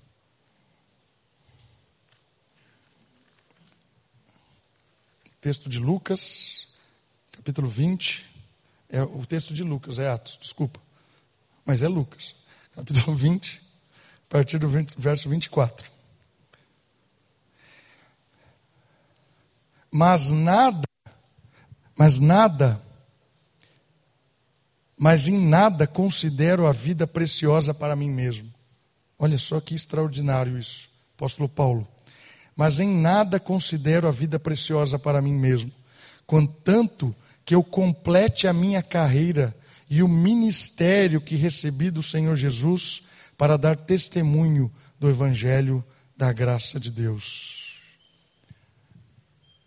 Texto 5.47 5.69
de 5.69 5.79
Lucas, 5.79 6.67
capítulo 7.31 7.69
20. 7.69 8.29
É 8.89 9.01
o 9.01 9.25
texto 9.25 9.53
de 9.53 9.63
Lucas, 9.63 9.97
é 9.97 10.09
Atos, 10.09 10.37
desculpa. 10.41 10.77
Mas 11.65 11.81
é 11.81 11.87
Lucas. 11.87 12.35
Capítulo 12.75 13.15
20, 13.15 13.61
a 14.25 14.29
partir 14.29 14.57
do 14.57 14.67
20, 14.67 14.95
verso 14.99 15.29
24. 15.29 15.89
Mas 19.89 20.31
nada, 20.31 20.83
mas 21.95 22.19
nada, 22.19 22.83
mas 24.97 25.29
em 25.29 25.39
nada 25.47 25.87
considero 25.87 26.67
a 26.67 26.73
vida 26.73 27.07
preciosa 27.07 27.73
para 27.73 27.95
mim 27.95 28.09
mesmo. 28.09 28.53
Olha 29.17 29.37
só 29.37 29.61
que 29.61 29.73
extraordinário 29.73 30.59
isso, 30.59 30.89
apóstolo 31.15 31.47
Paulo 31.47 31.87
mas 32.57 32.79
em 32.79 32.89
nada 32.89 33.39
considero 33.39 34.07
a 34.07 34.11
vida 34.11 34.39
preciosa 34.39 34.97
para 34.97 35.21
mim 35.21 35.33
mesmo, 35.33 35.71
contanto 36.25 37.15
que 37.45 37.53
eu 37.53 37.63
complete 37.63 38.47
a 38.47 38.51
minha 38.51 38.81
carreira 38.81 39.55
e 39.87 40.01
o 40.01 40.07
ministério 40.07 41.21
que 41.21 41.35
recebi 41.35 41.91
do 41.91 42.01
Senhor 42.01 42.35
Jesus 42.35 43.03
para 43.37 43.57
dar 43.57 43.75
testemunho 43.75 44.73
do 44.99 45.07
Evangelho 45.07 45.85
da 46.17 46.33
graça 46.33 46.79
de 46.79 46.91
Deus. 46.91 47.79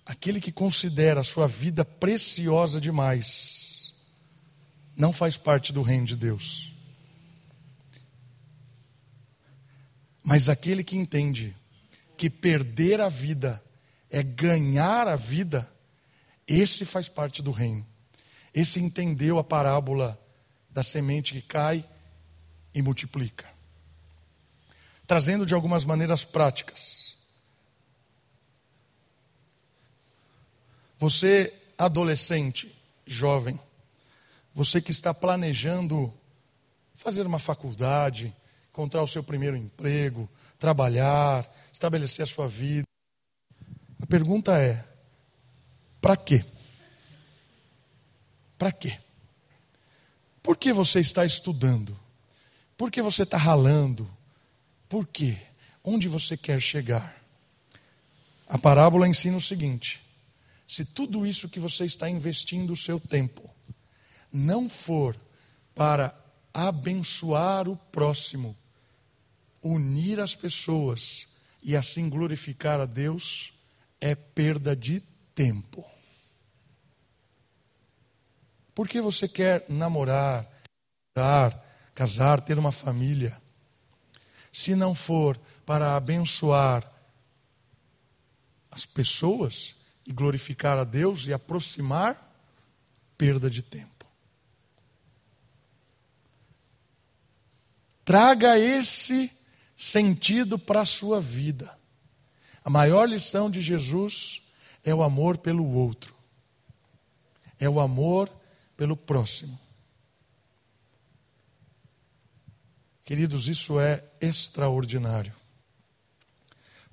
Aquele 0.05 0.41
que 0.41 0.51
considera 0.51 1.21
a 1.21 1.25
sua 1.25 1.47
vida 1.47 1.85
preciosa 1.85 2.81
demais, 2.81 3.95
não 4.97 5.13
faz 5.13 5.37
parte 5.37 5.73
do 5.73 5.81
reino 5.81 6.05
de 6.05 6.17
Deus. 6.17 6.75
Mas 10.25 10.49
aquele 10.49 10.83
que 10.83 10.97
entende 10.97 11.55
que 12.21 12.29
perder 12.29 13.01
a 13.01 13.09
vida 13.09 13.65
é 14.11 14.23
ganhar 14.23 15.09
a 15.09 15.17
vida, 15.17 15.73
esse 16.47 16.85
faz 16.85 17.09
parte 17.09 17.41
do 17.41 17.51
reino. 17.51 17.87
Esse 18.53 18.79
entendeu 18.79 19.39
a 19.39 19.43
parábola 19.43 20.23
da 20.69 20.83
semente 20.83 21.33
que 21.33 21.41
cai 21.41 21.83
e 22.75 22.83
multiplica. 22.83 23.49
Trazendo 25.07 25.47
de 25.47 25.55
algumas 25.55 25.87
maneiras 25.87 26.23
práticas. 26.23 27.17
Você, 30.99 31.55
adolescente, 31.79 32.71
jovem, 33.07 33.59
você 34.53 34.79
que 34.83 34.91
está 34.91 35.15
planejando 35.15 36.13
fazer 36.93 37.27
uma 37.27 37.39
faculdade, 37.39 38.37
encontrar 38.71 39.03
o 39.03 39.07
seu 39.07 39.23
primeiro 39.23 39.57
emprego, 39.57 40.29
trabalhar, 40.59 41.49
estabelecer 41.73 42.23
a 42.23 42.27
sua 42.27 42.49
vida. 42.49 42.85
pergunta 44.09 44.59
é: 44.61 44.85
para 46.01 46.17
quê? 46.17 46.45
Para 48.57 48.73
quê? 48.73 48.99
Por 50.43 50.57
que 50.57 50.73
você 50.73 51.01
está 51.01 51.25
estudando? 51.25 51.99
Por 52.77 52.91
que 52.91 53.03
você 53.03 53.25
está 53.25 53.37
ralando? 53.37 54.11
Por 54.89 55.07
quê? 55.07 55.39
Onde 55.85 56.09
você 56.09 56.37
quer 56.37 56.61
chegar? 56.61 57.21
A 58.49 58.59
parábola 58.59 59.09
ensina 59.09 59.37
o 59.37 59.41
seguinte: 59.41 60.03
se 60.67 60.85
tudo 60.85 61.27
isso 61.27 61.49
que 61.49 61.61
você 61.61 61.85
está 61.85 62.09
investindo 62.09 62.73
o 62.73 62.77
seu 62.77 62.99
tempo 62.99 63.49
não 64.33 64.69
for 64.69 65.17
para 65.75 66.15
abençoar 66.53 67.69
o 67.69 67.77
próximo, 67.77 68.57
unir 69.63 70.21
as 70.21 70.35
pessoas 70.35 71.29
e 71.63 71.77
assim 71.77 72.09
glorificar 72.09 72.81
a 72.81 72.87
Deus, 72.87 73.53
é 74.01 74.15
perda 74.15 74.75
de 74.75 75.01
tempo. 75.35 75.89
Por 78.75 78.89
que 78.89 79.01
você 79.01 79.29
quer 79.29 79.67
namorar, 79.69 80.49
casar, 81.15 81.93
casar, 81.95 82.41
ter 82.41 82.59
uma 82.59 82.73
família? 82.73 83.41
Se 84.51 84.75
não 84.75 84.95
for 84.95 85.39
para 85.67 85.97
abençoar 85.97 86.91
as 88.71 88.87
pessoas 88.87 89.77
e 90.07 90.13
glorificar 90.13 90.79
a 90.79 90.85
Deus 90.85 91.27
e 91.27 91.33
aproximar, 91.33 92.31
perda 93.19 93.51
de 93.51 93.63
tempo. 93.63 94.07
Traga 98.05 98.59
esse 98.59 99.31
sentido 99.81 100.59
para 100.59 100.83
a 100.83 100.87
sua 100.87 101.19
vida. 101.23 101.75
A 102.63 102.69
maior 102.69 103.09
lição 103.09 103.51
de 103.51 103.63
Jesus 103.63 104.43
é 104.85 104.95
o 104.95 105.03
amor 105.03 105.39
pelo 105.39 105.67
outro, 105.73 106.15
é 107.59 107.67
o 107.67 107.81
amor 107.81 108.31
pelo 108.77 108.95
próximo. 108.95 109.59
Queridos, 113.03 113.49
isso 113.49 113.81
é 113.81 114.05
extraordinário. 114.21 115.33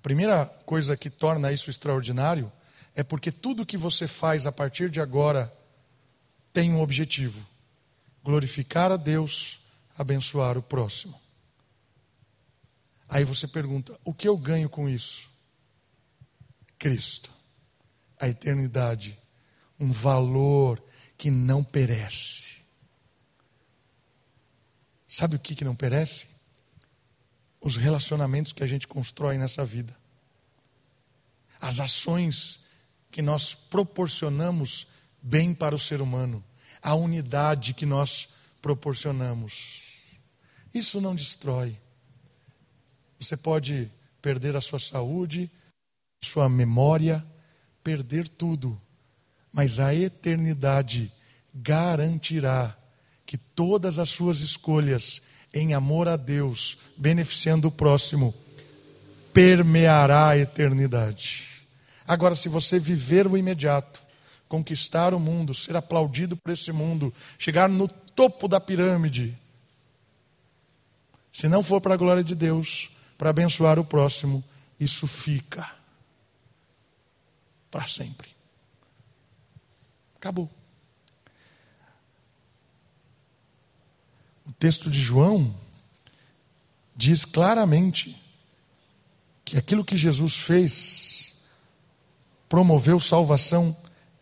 Primeira 0.02 0.46
coisa 0.66 0.96
que 0.96 1.10
torna 1.10 1.52
isso 1.52 1.70
extraordinário 1.70 2.50
é 2.96 3.04
porque 3.04 3.34
tudo 3.34 3.66
que 3.66 3.76
você 3.76 4.08
faz 4.08 4.48
a 4.48 4.52
partir 4.52 4.90
de 4.90 5.02
agora 5.02 5.54
tem 6.54 6.72
um 6.72 6.80
objetivo: 6.80 7.46
glorificar 8.24 8.94
a 8.94 8.98
Deus, 8.98 9.60
abençoar 9.98 10.58
o 10.58 10.64
próximo. 10.64 11.27
Aí 13.08 13.24
você 13.24 13.48
pergunta: 13.48 14.00
o 14.04 14.14
que 14.14 14.28
eu 14.28 14.38
ganho 14.38 14.70
com 14.70 14.88
isso? 14.90 15.30
Cristo, 16.78 17.32
a 18.20 18.28
eternidade, 18.28 19.18
um 19.80 19.92
valor 19.92 20.84
que 21.18 21.32
não 21.32 21.64
perece. 21.64 22.58
Sabe 25.08 25.36
o 25.36 25.40
que, 25.40 25.56
que 25.56 25.66
não 25.66 25.76
perece? 25.76 26.28
os 27.68 27.76
relacionamentos 27.76 28.54
que 28.54 28.64
a 28.64 28.68
gente 28.68 28.88
constrói 28.88 29.38
nessa 29.38 29.66
vida, 29.66 29.96
as 31.60 31.80
ações 31.80 32.62
que 33.12 33.22
nós 33.22 33.54
proporcionamos 33.54 34.88
bem 35.22 35.54
para 35.54 35.76
o 35.76 35.80
ser 35.80 36.02
humano, 36.02 36.44
a 36.82 36.94
unidade 36.94 37.74
que 37.74 37.86
nós 37.86 38.30
proporcionamos. 38.62 39.82
Isso 40.74 41.02
não 41.02 41.16
destrói. 41.16 41.78
Você 43.20 43.36
pode 43.36 43.92
perder 44.22 44.56
a 44.56 44.62
sua 44.62 44.80
saúde, 44.80 45.50
sua 46.24 46.50
memória, 46.50 47.26
perder 47.84 48.28
tudo, 48.28 48.80
mas 49.52 49.80
a 49.80 49.94
eternidade 49.94 51.12
garantirá 51.54 52.78
que 53.26 53.38
todas 53.38 54.00
as 54.00 54.10
suas 54.10 54.40
escolhas 54.40 55.22
em 55.54 55.74
amor 55.74 56.08
a 56.08 56.16
Deus, 56.16 56.78
beneficiando 56.96 57.68
o 57.68 57.72
próximo, 57.72 58.34
permeará 59.34 60.30
a 60.30 60.38
eternidade. 60.38 61.68
Agora, 62.08 62.36
se 62.36 62.50
você 62.50 62.80
viver 62.80 63.28
o 63.28 63.38
imediato, 63.38 64.02
conquistar 64.48 65.14
o 65.14 65.20
mundo, 65.20 65.54
ser 65.54 65.76
aplaudido 65.76 66.38
por 66.38 66.52
esse 66.52 66.72
mundo, 66.72 67.14
chegar 67.38 67.68
no 67.68 67.88
topo 67.88 68.48
da 68.48 68.60
pirâmide, 68.60 69.38
se 71.32 71.48
não 71.48 71.62
for 71.62 71.82
para 71.82 71.94
a 71.94 71.98
glória 71.98 72.24
de 72.24 72.34
Deus, 72.34 72.90
para 73.18 73.30
abençoar 73.30 73.80
o 73.80 73.86
próximo, 73.86 74.44
isso 74.80 75.08
fica 75.08 75.74
para 77.72 77.88
sempre. 77.88 78.30
Acabou. 80.16 80.50
O 84.46 84.52
texto 84.54 84.90
de 84.90 85.00
João 85.00 85.54
diz 86.96 87.26
claramente 87.26 88.22
que 89.44 89.58
aquilo 89.58 89.86
que 89.86 89.96
Jesus 89.96 90.36
fez 90.38 91.34
promoveu 92.50 93.00
salvação 93.00 93.76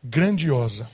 grandiosa. 0.04 0.90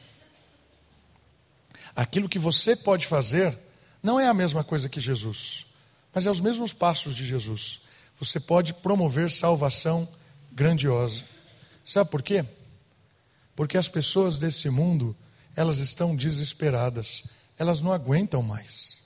Aquilo 1.96 2.30
que 2.30 2.40
você 2.40 2.76
pode 2.76 3.06
fazer 3.06 3.58
não 4.02 4.20
é 4.20 4.28
a 4.28 4.34
mesma 4.34 4.64
coisa 4.64 4.90
que 4.90 5.00
Jesus, 5.00 5.66
mas 6.14 6.26
é 6.26 6.32
os 6.32 6.42
mesmos 6.42 6.74
passos 6.74 7.16
de 7.16 7.26
Jesus. 7.26 7.82
Você 8.22 8.40
pode 8.40 8.72
promover 8.76 9.32
salvação 9.32 10.08
grandiosa. 10.52 11.24
Sabe 11.84 12.08
por 12.12 12.22
quê? 12.22 12.46
Porque 13.56 13.80
as 13.80 13.90
pessoas 13.90 14.38
desse 14.38 14.70
mundo, 14.70 15.18
elas 15.56 15.80
estão 15.80 16.16
desesperadas, 16.16 17.24
elas 17.58 17.82
não 17.82 17.92
aguentam 17.92 18.44
mais. 18.44 19.00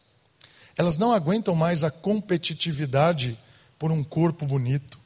Elas 0.76 0.98
não 0.98 1.14
aguentam 1.14 1.56
mais 1.56 1.82
a 1.82 1.90
competitividade 1.90 3.40
por 3.80 3.90
um 3.90 4.04
corpo 4.04 4.46
bonito. 4.46 5.00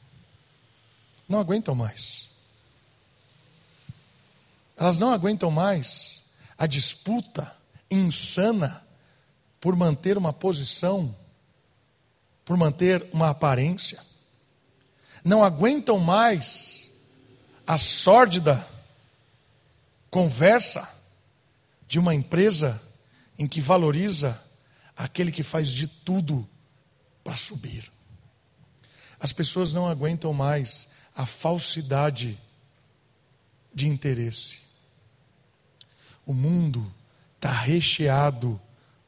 Não 1.28 1.38
aguentam 1.38 1.76
mais. 1.76 2.28
Elas 4.76 4.98
não 4.98 5.12
aguentam 5.12 5.52
mais 5.52 6.20
a 6.58 6.66
disputa 6.66 7.56
insana 7.88 8.84
por 9.60 9.76
manter 9.76 10.18
uma 10.18 10.32
posição, 10.32 11.14
por 12.50 12.56
manter 12.56 13.08
uma 13.12 13.30
aparência. 13.30 14.04
Não 15.24 15.44
aguentam 15.44 16.00
mais 16.00 16.90
a 17.64 17.78
sórdida 17.78 18.66
conversa 20.10 20.92
de 21.86 21.96
uma 21.96 22.12
empresa 22.12 22.82
em 23.38 23.46
que 23.46 23.60
valoriza 23.60 24.42
aquele 24.96 25.30
que 25.30 25.44
faz 25.44 25.68
de 25.68 25.86
tudo 25.86 26.44
para 27.22 27.36
subir. 27.36 27.88
As 29.20 29.32
pessoas 29.32 29.72
não 29.72 29.86
aguentam 29.86 30.32
mais 30.32 30.88
a 31.14 31.26
falsidade 31.26 32.36
de 33.72 33.86
interesse. 33.86 34.58
O 36.26 36.34
mundo 36.34 36.92
está 37.36 37.52
recheado 37.52 38.60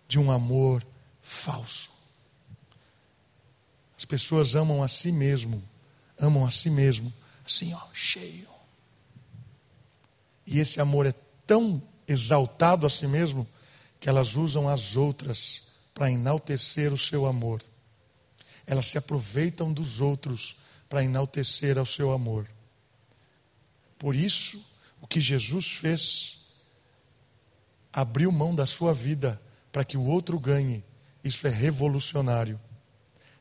de 0.07 0.17
um 0.17 0.31
amor 0.31 0.87
falso. 1.21 1.91
As 4.03 4.05
pessoas 4.05 4.57
amam 4.57 4.83
a 4.83 4.89
si 4.89 5.13
mesmo, 5.13 5.63
amam 6.19 6.45
a 6.45 6.51
si 6.51 6.69
mesmo, 6.69 7.15
assim, 7.47 7.73
ó, 7.73 7.81
cheio. 7.93 8.49
E 10.45 10.59
esse 10.59 10.81
amor 10.81 11.07
é 11.07 11.15
tão 11.47 11.81
exaltado 12.09 12.85
a 12.85 12.91
si 12.91 13.07
mesmo 13.07 13.47
que 14.01 14.09
elas 14.09 14.35
usam 14.35 14.69
as 14.69 14.97
outras 14.97 15.63
para 15.95 16.11
enaltecer 16.11 16.93
o 16.93 16.99
seu 16.99 17.27
amor. 17.27 17.63
Elas 18.67 18.87
se 18.87 18.99
aproveitam 18.99 19.73
dos 19.73 20.01
outros 20.01 20.57
para 20.89 21.05
enaltecer 21.05 21.79
ao 21.79 21.87
seu 21.87 22.11
amor. 22.11 22.51
Por 24.01 24.17
isso, 24.17 24.61
o 25.01 25.07
que 25.07 25.21
Jesus 25.21 25.75
fez, 25.75 26.41
abriu 27.93 28.33
mão 28.33 28.53
da 28.53 28.67
sua 28.67 28.93
vida 28.93 29.41
para 29.71 29.85
que 29.85 29.97
o 29.97 30.03
outro 30.03 30.41
ganhe, 30.41 30.83
isso 31.23 31.47
é 31.47 31.51
revolucionário. 31.51 32.59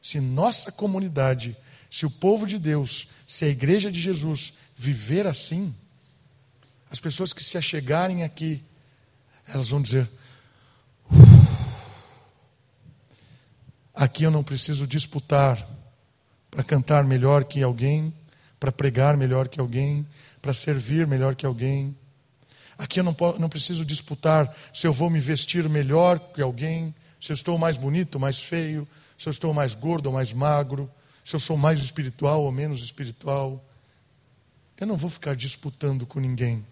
Se 0.01 0.19
nossa 0.19 0.71
comunidade, 0.71 1.55
se 1.89 2.05
o 2.05 2.09
povo 2.09 2.47
de 2.47 2.57
Deus, 2.57 3.07
se 3.27 3.45
a 3.45 3.47
igreja 3.47 3.91
de 3.91 4.01
Jesus 4.01 4.53
viver 4.75 5.27
assim, 5.27 5.75
as 6.89 6.99
pessoas 6.99 7.31
que 7.33 7.43
se 7.43 7.57
achegarem 7.57 8.23
aqui, 8.23 8.63
elas 9.47 9.69
vão 9.69 9.81
dizer: 9.81 10.09
Aqui 13.93 14.23
eu 14.23 14.31
não 14.31 14.43
preciso 14.43 14.87
disputar 14.87 15.67
para 16.49 16.63
cantar 16.63 17.03
melhor 17.03 17.43
que 17.43 17.61
alguém, 17.61 18.13
para 18.59 18.71
pregar 18.71 19.15
melhor 19.15 19.47
que 19.47 19.59
alguém, 19.59 20.05
para 20.41 20.53
servir 20.53 21.05
melhor 21.05 21.35
que 21.35 21.45
alguém. 21.45 21.95
Aqui 22.77 22.99
eu 22.99 23.03
não, 23.03 23.15
não 23.37 23.47
preciso 23.47 23.85
disputar 23.85 24.53
se 24.73 24.87
eu 24.87 24.93
vou 24.93 25.09
me 25.09 25.19
vestir 25.19 25.69
melhor 25.69 26.19
que 26.19 26.41
alguém, 26.41 26.95
se 27.19 27.31
eu 27.31 27.35
estou 27.35 27.57
mais 27.57 27.77
bonito 27.77 28.19
mais 28.19 28.39
feio, 28.39 28.87
se 29.21 29.29
eu 29.29 29.31
estou 29.31 29.53
mais 29.53 29.75
gordo 29.75 30.07
ou 30.07 30.13
mais 30.13 30.33
magro, 30.33 30.91
se 31.23 31.35
eu 31.35 31.39
sou 31.39 31.55
mais 31.55 31.77
espiritual 31.77 32.41
ou 32.41 32.51
menos 32.51 32.81
espiritual. 32.81 33.63
Eu 34.75 34.87
não 34.87 34.97
vou 34.97 35.11
ficar 35.11 35.35
disputando 35.35 36.07
com 36.07 36.19
ninguém. 36.19 36.65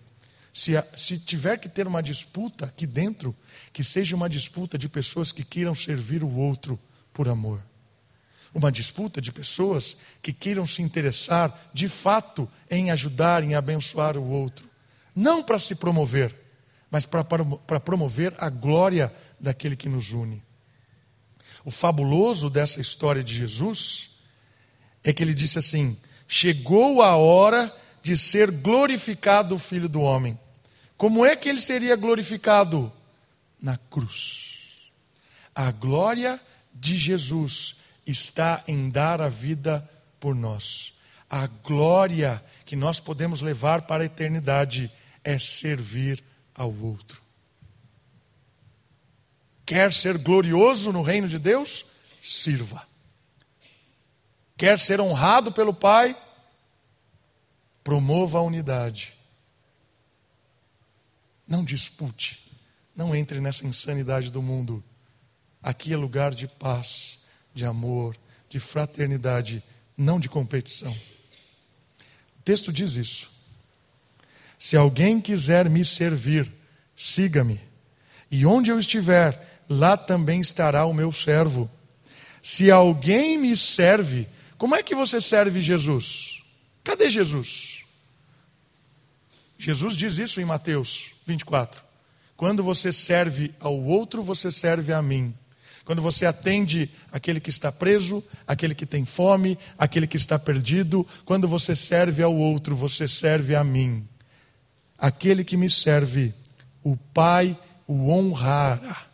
Se, 0.51 0.71
se 0.95 1.19
tiver 1.19 1.59
que 1.59 1.69
ter 1.69 1.85
uma 1.85 2.01
disputa 2.01 2.65
aqui 2.65 2.87
dentro, 2.87 3.35
que 3.71 3.83
seja 3.83 4.15
uma 4.15 4.27
disputa 4.27 4.79
de 4.79 4.89
pessoas 4.89 5.31
que 5.31 5.43
queiram 5.43 5.75
servir 5.75 6.23
o 6.23 6.35
outro 6.37 6.79
por 7.13 7.29
amor. 7.29 7.61
Uma 8.51 8.71
disputa 8.71 9.21
de 9.21 9.31
pessoas 9.31 9.95
que 10.19 10.33
queiram 10.33 10.65
se 10.65 10.81
interessar 10.81 11.69
de 11.71 11.87
fato 11.87 12.49
em 12.67 12.89
ajudar, 12.89 13.43
em 13.43 13.53
abençoar 13.53 14.17
o 14.17 14.27
outro. 14.27 14.67
Não 15.13 15.43
para 15.43 15.59
se 15.59 15.75
promover, 15.75 16.35
mas 16.89 17.05
para 17.05 17.79
promover 17.79 18.33
a 18.39 18.49
glória 18.49 19.13
daquele 19.39 19.75
que 19.75 19.87
nos 19.87 20.13
une. 20.13 20.48
O 21.65 21.71
fabuloso 21.71 22.49
dessa 22.49 22.79
história 22.79 23.23
de 23.23 23.33
Jesus 23.33 24.09
é 25.03 25.11
que 25.13 25.23
ele 25.23 25.33
disse 25.33 25.59
assim: 25.59 25.97
chegou 26.27 27.01
a 27.01 27.15
hora 27.15 27.75
de 28.01 28.17
ser 28.17 28.51
glorificado 28.51 29.55
o 29.55 29.59
Filho 29.59 29.89
do 29.89 30.01
Homem. 30.01 30.39
Como 30.97 31.25
é 31.25 31.35
que 31.35 31.49
ele 31.49 31.59
seria 31.59 31.95
glorificado? 31.95 32.91
Na 33.61 33.77
cruz. 33.77 34.49
A 35.53 35.71
glória 35.71 36.39
de 36.73 36.97
Jesus 36.97 37.75
está 38.05 38.63
em 38.67 38.89
dar 38.89 39.21
a 39.21 39.29
vida 39.29 39.87
por 40.19 40.33
nós. 40.33 40.93
A 41.29 41.47
glória 41.47 42.43
que 42.65 42.75
nós 42.75 42.99
podemos 42.99 43.41
levar 43.41 43.83
para 43.83 44.03
a 44.03 44.05
eternidade 44.05 44.91
é 45.23 45.37
servir 45.37 46.23
ao 46.55 46.73
outro. 46.73 47.21
Quer 49.69 49.93
ser 49.93 50.17
glorioso 50.17 50.91
no 50.91 51.03
reino 51.03 51.27
de 51.27 51.37
Deus? 51.37 51.85
Sirva. 52.23 52.87
Quer 54.57 54.79
ser 54.79 54.99
honrado 54.99 55.51
pelo 55.51 55.75
Pai? 55.75 56.19
Promova 57.83 58.39
a 58.39 58.41
unidade. 58.41 59.15
Não 61.47 61.63
dispute. 61.63 62.51
Não 62.95 63.15
entre 63.15 63.39
nessa 63.39 63.63
insanidade 63.63 64.31
do 64.31 64.41
mundo. 64.41 64.83
Aqui 65.61 65.93
é 65.93 65.97
lugar 65.97 66.33
de 66.33 66.47
paz, 66.47 67.19
de 67.53 67.63
amor, 67.63 68.17
de 68.49 68.59
fraternidade, 68.59 69.63
não 69.95 70.19
de 70.19 70.27
competição. 70.27 70.97
O 72.39 72.43
texto 72.43 72.73
diz 72.73 72.95
isso. 72.95 73.29
Se 74.57 74.75
alguém 74.75 75.21
quiser 75.21 75.69
me 75.69 75.85
servir, 75.85 76.51
siga-me. 76.95 77.61
E 78.31 78.47
onde 78.47 78.71
eu 78.71 78.79
estiver, 78.79 79.48
lá 79.69 79.95
também 79.95 80.41
estará 80.41 80.85
o 80.85 80.93
meu 80.93 81.11
servo. 81.11 81.69
Se 82.41 82.71
alguém 82.71 83.37
me 83.37 83.55
serve, 83.55 84.27
como 84.57 84.75
é 84.75 84.81
que 84.81 84.95
você 84.95 85.21
serve 85.21 85.61
Jesus? 85.61 86.41
Cadê 86.83 87.09
Jesus? 87.09 87.83
Jesus 89.57 89.95
diz 89.95 90.17
isso 90.17 90.41
em 90.41 90.45
Mateus 90.45 91.11
24. 91.25 91.83
Quando 92.35 92.63
você 92.63 92.91
serve 92.91 93.53
ao 93.59 93.77
outro, 93.77 94.23
você 94.23 94.49
serve 94.49 94.91
a 94.93 95.01
mim. 95.01 95.35
Quando 95.83 96.01
você 96.01 96.25
atende 96.25 96.89
aquele 97.11 97.39
que 97.39 97.49
está 97.49 97.71
preso, 97.71 98.23
aquele 98.47 98.73
que 98.73 98.85
tem 98.85 99.05
fome, 99.05 99.57
aquele 99.77 100.07
que 100.07 100.17
está 100.17 100.39
perdido, 100.39 101.05
quando 101.25 101.47
você 101.47 101.75
serve 101.75 102.23
ao 102.23 102.33
outro, 102.33 102.75
você 102.75 103.07
serve 103.07 103.55
a 103.55 103.63
mim. 103.63 104.07
Aquele 104.97 105.43
que 105.43 105.57
me 105.57 105.69
serve, 105.69 106.33
o 106.83 106.95
Pai 106.95 107.57
o 107.87 108.11
honrará. 108.11 109.08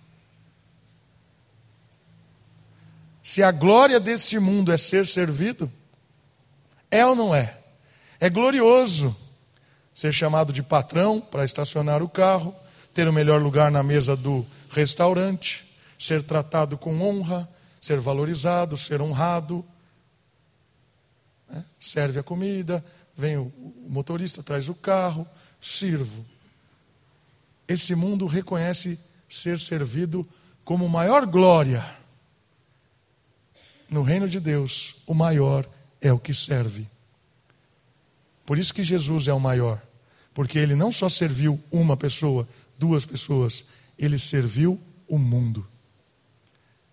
Se 3.25 3.41
a 3.41 3.49
glória 3.49 3.99
deste 3.99 4.37
mundo 4.37 4.71
é 4.71 4.77
ser 4.77 5.07
servido, 5.07 5.71
é 6.91 7.03
ou 7.03 7.15
não 7.15 7.33
é? 7.33 7.57
É 8.19 8.29
glorioso 8.29 9.17
ser 9.95 10.13
chamado 10.13 10.53
de 10.53 10.61
patrão 10.61 11.19
para 11.19 11.43
estacionar 11.43 12.03
o 12.03 12.07
carro, 12.07 12.55
ter 12.93 13.07
o 13.07 13.11
melhor 13.11 13.41
lugar 13.41 13.71
na 13.71 13.81
mesa 13.81 14.15
do 14.15 14.45
restaurante, 14.69 15.67
ser 15.97 16.21
tratado 16.21 16.77
com 16.77 17.01
honra, 17.01 17.49
ser 17.81 17.99
valorizado, 17.99 18.77
ser 18.77 19.01
honrado. 19.01 19.65
Né? 21.49 21.65
Serve 21.79 22.19
a 22.19 22.23
comida, 22.23 22.85
vem 23.15 23.37
o 23.37 23.51
motorista, 23.89 24.43
traz 24.43 24.69
o 24.69 24.75
carro, 24.75 25.27
sirvo. 25.59 26.23
Esse 27.67 27.95
mundo 27.95 28.27
reconhece 28.27 28.99
ser 29.27 29.59
servido 29.59 30.29
como 30.63 30.87
maior 30.87 31.25
glória 31.25 32.04
no 33.89 34.01
reino 34.01 34.27
de 34.27 34.39
Deus, 34.39 34.95
o 35.05 35.13
maior 35.13 35.67
é 36.01 36.11
o 36.11 36.19
que 36.19 36.33
serve. 36.33 36.87
Por 38.45 38.57
isso 38.57 38.73
que 38.73 38.83
Jesus 38.83 39.27
é 39.27 39.33
o 39.33 39.39
maior, 39.39 39.81
porque 40.33 40.59
ele 40.59 40.75
não 40.75 40.91
só 40.91 41.09
serviu 41.09 41.61
uma 41.71 41.97
pessoa, 41.97 42.47
duas 42.77 43.05
pessoas, 43.05 43.65
ele 43.97 44.19
serviu 44.19 44.79
o 45.07 45.17
mundo. 45.17 45.67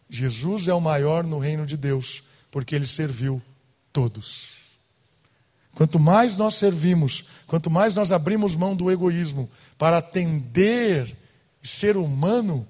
Jesus 0.08 0.68
é 0.68 0.74
o 0.74 0.80
maior 0.80 1.24
no 1.24 1.38
reino 1.38 1.66
de 1.66 1.76
Deus, 1.76 2.22
porque 2.50 2.74
ele 2.74 2.86
serviu 2.86 3.40
todos. 3.92 4.62
Quanto 5.74 5.98
mais 5.98 6.36
nós 6.36 6.54
servimos, 6.54 7.24
quanto 7.46 7.70
mais 7.70 7.94
nós 7.94 8.12
abrimos 8.12 8.54
mão 8.54 8.76
do 8.76 8.90
egoísmo 8.90 9.48
para 9.78 9.98
atender 9.98 11.16
ser 11.62 11.96
humano, 11.96 12.68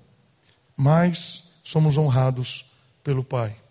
mais 0.77 1.45
somos 1.65 1.99
honrados 1.99 2.65
pelo 3.03 3.25
Pai. 3.25 3.62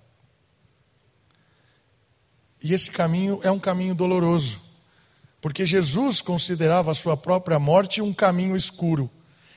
E 2.61 2.73
esse 2.73 2.91
caminho 2.91 3.39
é 3.43 3.51
um 3.51 3.59
caminho 3.59 3.95
doloroso, 3.95 4.61
porque 5.41 5.65
Jesus 5.65 6.21
considerava 6.21 6.91
a 6.91 6.95
sua 6.95 7.17
própria 7.17 7.57
morte 7.57 8.01
um 8.01 8.13
caminho 8.13 8.55
escuro 8.55 9.09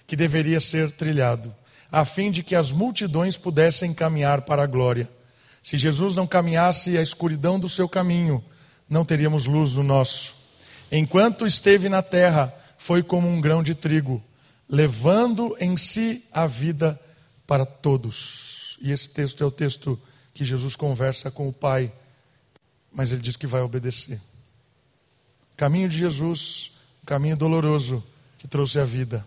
que 0.06 0.16
deveria 0.16 0.58
ser 0.58 0.90
trilhado, 0.90 1.54
a 1.92 2.04
fim 2.04 2.30
de 2.30 2.42
que 2.42 2.54
as 2.54 2.72
multidões 2.72 3.36
pudessem 3.36 3.92
caminhar 3.92 4.42
para 4.42 4.62
a 4.62 4.66
glória. 4.66 5.10
Se 5.62 5.76
Jesus 5.76 6.14
não 6.14 6.26
caminhasse 6.26 6.96
a 6.96 7.02
escuridão 7.02 7.60
do 7.60 7.68
seu 7.68 7.88
caminho, 7.88 8.42
não 8.88 9.04
teríamos 9.04 9.46
luz 9.46 9.74
no 9.74 9.82
nosso. 9.82 10.34
Enquanto 10.90 11.46
esteve 11.46 11.88
na 11.88 12.02
terra, 12.02 12.54
foi 12.78 13.02
como 13.02 13.28
um 13.28 13.40
grão 13.40 13.62
de 13.62 13.74
trigo, 13.74 14.22
levando 14.68 15.56
em 15.60 15.76
si 15.76 16.24
a 16.32 16.46
vida 16.46 17.00
para 17.46 17.64
todos. 17.64 18.78
E 18.80 18.92
esse 18.92 19.08
texto 19.08 19.42
é 19.42 19.46
o 19.46 19.50
texto 19.50 20.00
que 20.32 20.44
Jesus 20.44 20.76
conversa 20.76 21.30
com 21.30 21.48
o 21.48 21.52
Pai 21.52 21.92
mas 22.94 23.10
ele 23.10 23.20
diz 23.20 23.36
que 23.36 23.46
vai 23.46 23.60
obedecer. 23.60 24.20
Caminho 25.56 25.88
de 25.88 25.98
Jesus, 25.98 26.70
caminho 27.04 27.36
doloroso 27.36 28.02
que 28.38 28.46
trouxe 28.46 28.78
a 28.78 28.84
vida. 28.84 29.26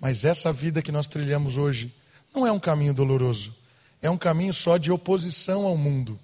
Mas 0.00 0.24
essa 0.24 0.52
vida 0.52 0.82
que 0.82 0.90
nós 0.90 1.06
trilhamos 1.06 1.56
hoje 1.56 1.94
não 2.34 2.46
é 2.46 2.50
um 2.50 2.58
caminho 2.58 2.92
doloroso, 2.92 3.54
é 4.00 4.10
um 4.10 4.18
caminho 4.18 4.52
só 4.52 4.76
de 4.76 4.90
oposição 4.90 5.64
ao 5.64 5.76
mundo. 5.76 6.18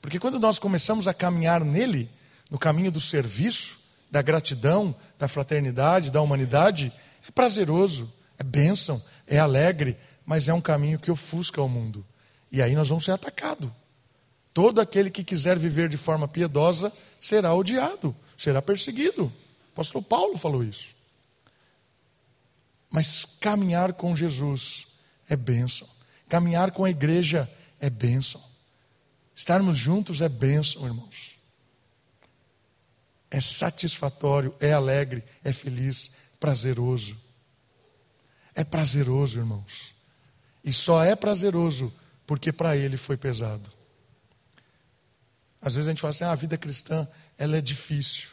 Porque 0.00 0.18
quando 0.18 0.40
nós 0.40 0.58
começamos 0.58 1.06
a 1.06 1.14
caminhar 1.14 1.64
nele, 1.64 2.10
no 2.50 2.58
caminho 2.58 2.90
do 2.90 3.00
serviço, 3.00 3.78
da 4.10 4.20
gratidão, 4.20 4.94
da 5.18 5.28
fraternidade, 5.28 6.10
da 6.10 6.20
humanidade, 6.20 6.92
é 7.26 7.30
prazeroso, 7.30 8.12
é 8.36 8.42
bênção, 8.42 9.02
é 9.26 9.38
alegre, 9.38 9.96
mas 10.26 10.48
é 10.48 10.54
um 10.54 10.60
caminho 10.60 10.98
que 10.98 11.10
ofusca 11.10 11.62
o 11.62 11.68
mundo. 11.68 12.04
E 12.50 12.60
aí 12.60 12.74
nós 12.74 12.88
vamos 12.88 13.04
ser 13.04 13.12
atacados. 13.12 13.70
Todo 14.54 14.80
aquele 14.80 15.10
que 15.10 15.24
quiser 15.24 15.58
viver 15.58 15.88
de 15.88 15.96
forma 15.96 16.28
piedosa 16.28 16.92
será 17.20 17.54
odiado, 17.54 18.14
será 18.36 18.60
perseguido. 18.60 19.24
O 19.24 19.72
apóstolo 19.72 20.04
Paulo 20.04 20.36
falou 20.36 20.62
isso. 20.62 20.94
Mas 22.90 23.24
caminhar 23.24 23.94
com 23.94 24.14
Jesus 24.14 24.86
é 25.28 25.34
bênção. 25.34 25.88
Caminhar 26.28 26.70
com 26.70 26.84
a 26.84 26.90
igreja 26.90 27.50
é 27.80 27.88
bênção. 27.88 28.42
Estarmos 29.34 29.78
juntos 29.78 30.20
é 30.20 30.28
bênção, 30.28 30.84
irmãos. 30.84 31.32
É 33.30 33.40
satisfatório, 33.40 34.54
é 34.60 34.72
alegre, 34.72 35.24
é 35.42 35.54
feliz, 35.54 36.10
prazeroso. 36.38 37.16
É 38.54 38.62
prazeroso, 38.62 39.38
irmãos. 39.38 39.94
E 40.62 40.70
só 40.70 41.02
é 41.02 41.16
prazeroso 41.16 41.90
porque 42.26 42.52
para 42.52 42.76
ele 42.76 42.98
foi 42.98 43.16
pesado. 43.16 43.72
Às 45.62 45.76
vezes 45.76 45.86
a 45.86 45.92
gente 45.92 46.02
fala 46.02 46.10
assim: 46.10 46.24
ah, 46.24 46.32
a 46.32 46.34
vida 46.34 46.58
cristã 46.58 47.06
ela 47.38 47.56
é 47.56 47.60
difícil. 47.60 48.28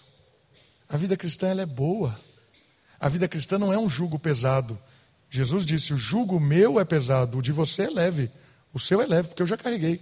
A 0.89 0.97
vida 0.97 1.15
cristã 1.15 1.47
ela 1.47 1.61
é 1.61 1.65
boa. 1.65 2.19
A 2.99 3.07
vida 3.07 3.27
cristã 3.27 3.59
não 3.59 3.71
é 3.71 3.77
um 3.77 3.87
jugo 3.87 4.17
pesado. 4.17 4.77
Jesus 5.29 5.65
disse: 5.65 5.93
o 5.93 5.97
jugo 5.97 6.39
meu 6.39 6.79
é 6.79 6.83
pesado, 6.83 7.37
o 7.37 7.41
de 7.41 7.51
você 7.51 7.83
é 7.83 7.89
leve. 7.89 8.31
O 8.73 8.79
seu 8.79 9.01
é 9.01 9.05
leve, 9.05 9.29
porque 9.29 9.43
eu 9.43 9.47
já 9.47 9.55
carreguei. 9.55 10.01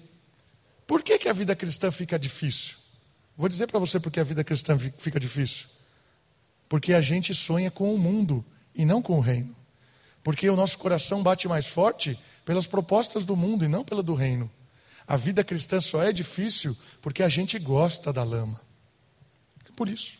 Por 0.85 1.03
que, 1.03 1.17
que 1.17 1.27
a 1.27 1.33
vida 1.33 1.55
cristã 1.55 1.91
fica 1.91 2.17
difícil? 2.17 2.77
Vou 3.35 3.49
dizer 3.49 3.67
para 3.67 3.77
você 3.77 3.99
porque 3.99 4.19
a 4.19 4.23
vida 4.23 4.43
cristã 4.43 4.77
fica 4.97 5.19
difícil. 5.19 5.67
Porque 6.69 6.93
a 6.93 7.01
gente 7.01 7.33
sonha 7.35 7.69
com 7.69 7.93
o 7.93 7.97
mundo 7.97 8.43
e 8.73 8.85
não 8.85 9.01
com 9.01 9.17
o 9.17 9.21
reino. 9.21 9.55
Porque 10.23 10.49
o 10.49 10.55
nosso 10.55 10.77
coração 10.79 11.21
bate 11.21 11.47
mais 11.47 11.67
forte 11.67 12.19
pelas 12.43 12.67
propostas 12.67 13.25
do 13.25 13.35
mundo 13.35 13.63
e 13.63 13.67
não 13.67 13.83
pela 13.83 14.01
do 14.01 14.13
reino. 14.13 14.49
A 15.07 15.15
vida 15.15 15.43
cristã 15.43 15.79
só 15.79 16.03
é 16.03 16.11
difícil 16.11 16.75
porque 17.01 17.23
a 17.23 17.29
gente 17.29 17.57
gosta 17.57 18.11
da 18.11 18.23
lama. 18.23 18.59
É 19.67 19.71
por 19.75 19.87
isso. 19.87 20.17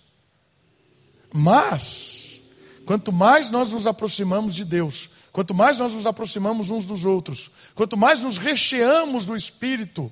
Mas, 1.34 2.40
quanto 2.86 3.12
mais 3.12 3.52
nós 3.52 3.74
nos 3.74 3.86
aproximamos 3.86 4.56
de 4.56 4.64
Deus, 4.64 5.10
quanto 5.34 5.54
mais 5.54 5.80
nós 5.80 5.94
nos 5.94 6.08
aproximamos 6.08 6.72
uns 6.72 6.86
dos 6.86 7.04
outros, 7.04 7.52
quanto 7.76 7.98
mais 7.98 8.24
nos 8.24 8.38
recheamos 8.38 9.26
do 9.26 9.36
Espírito, 9.36 10.12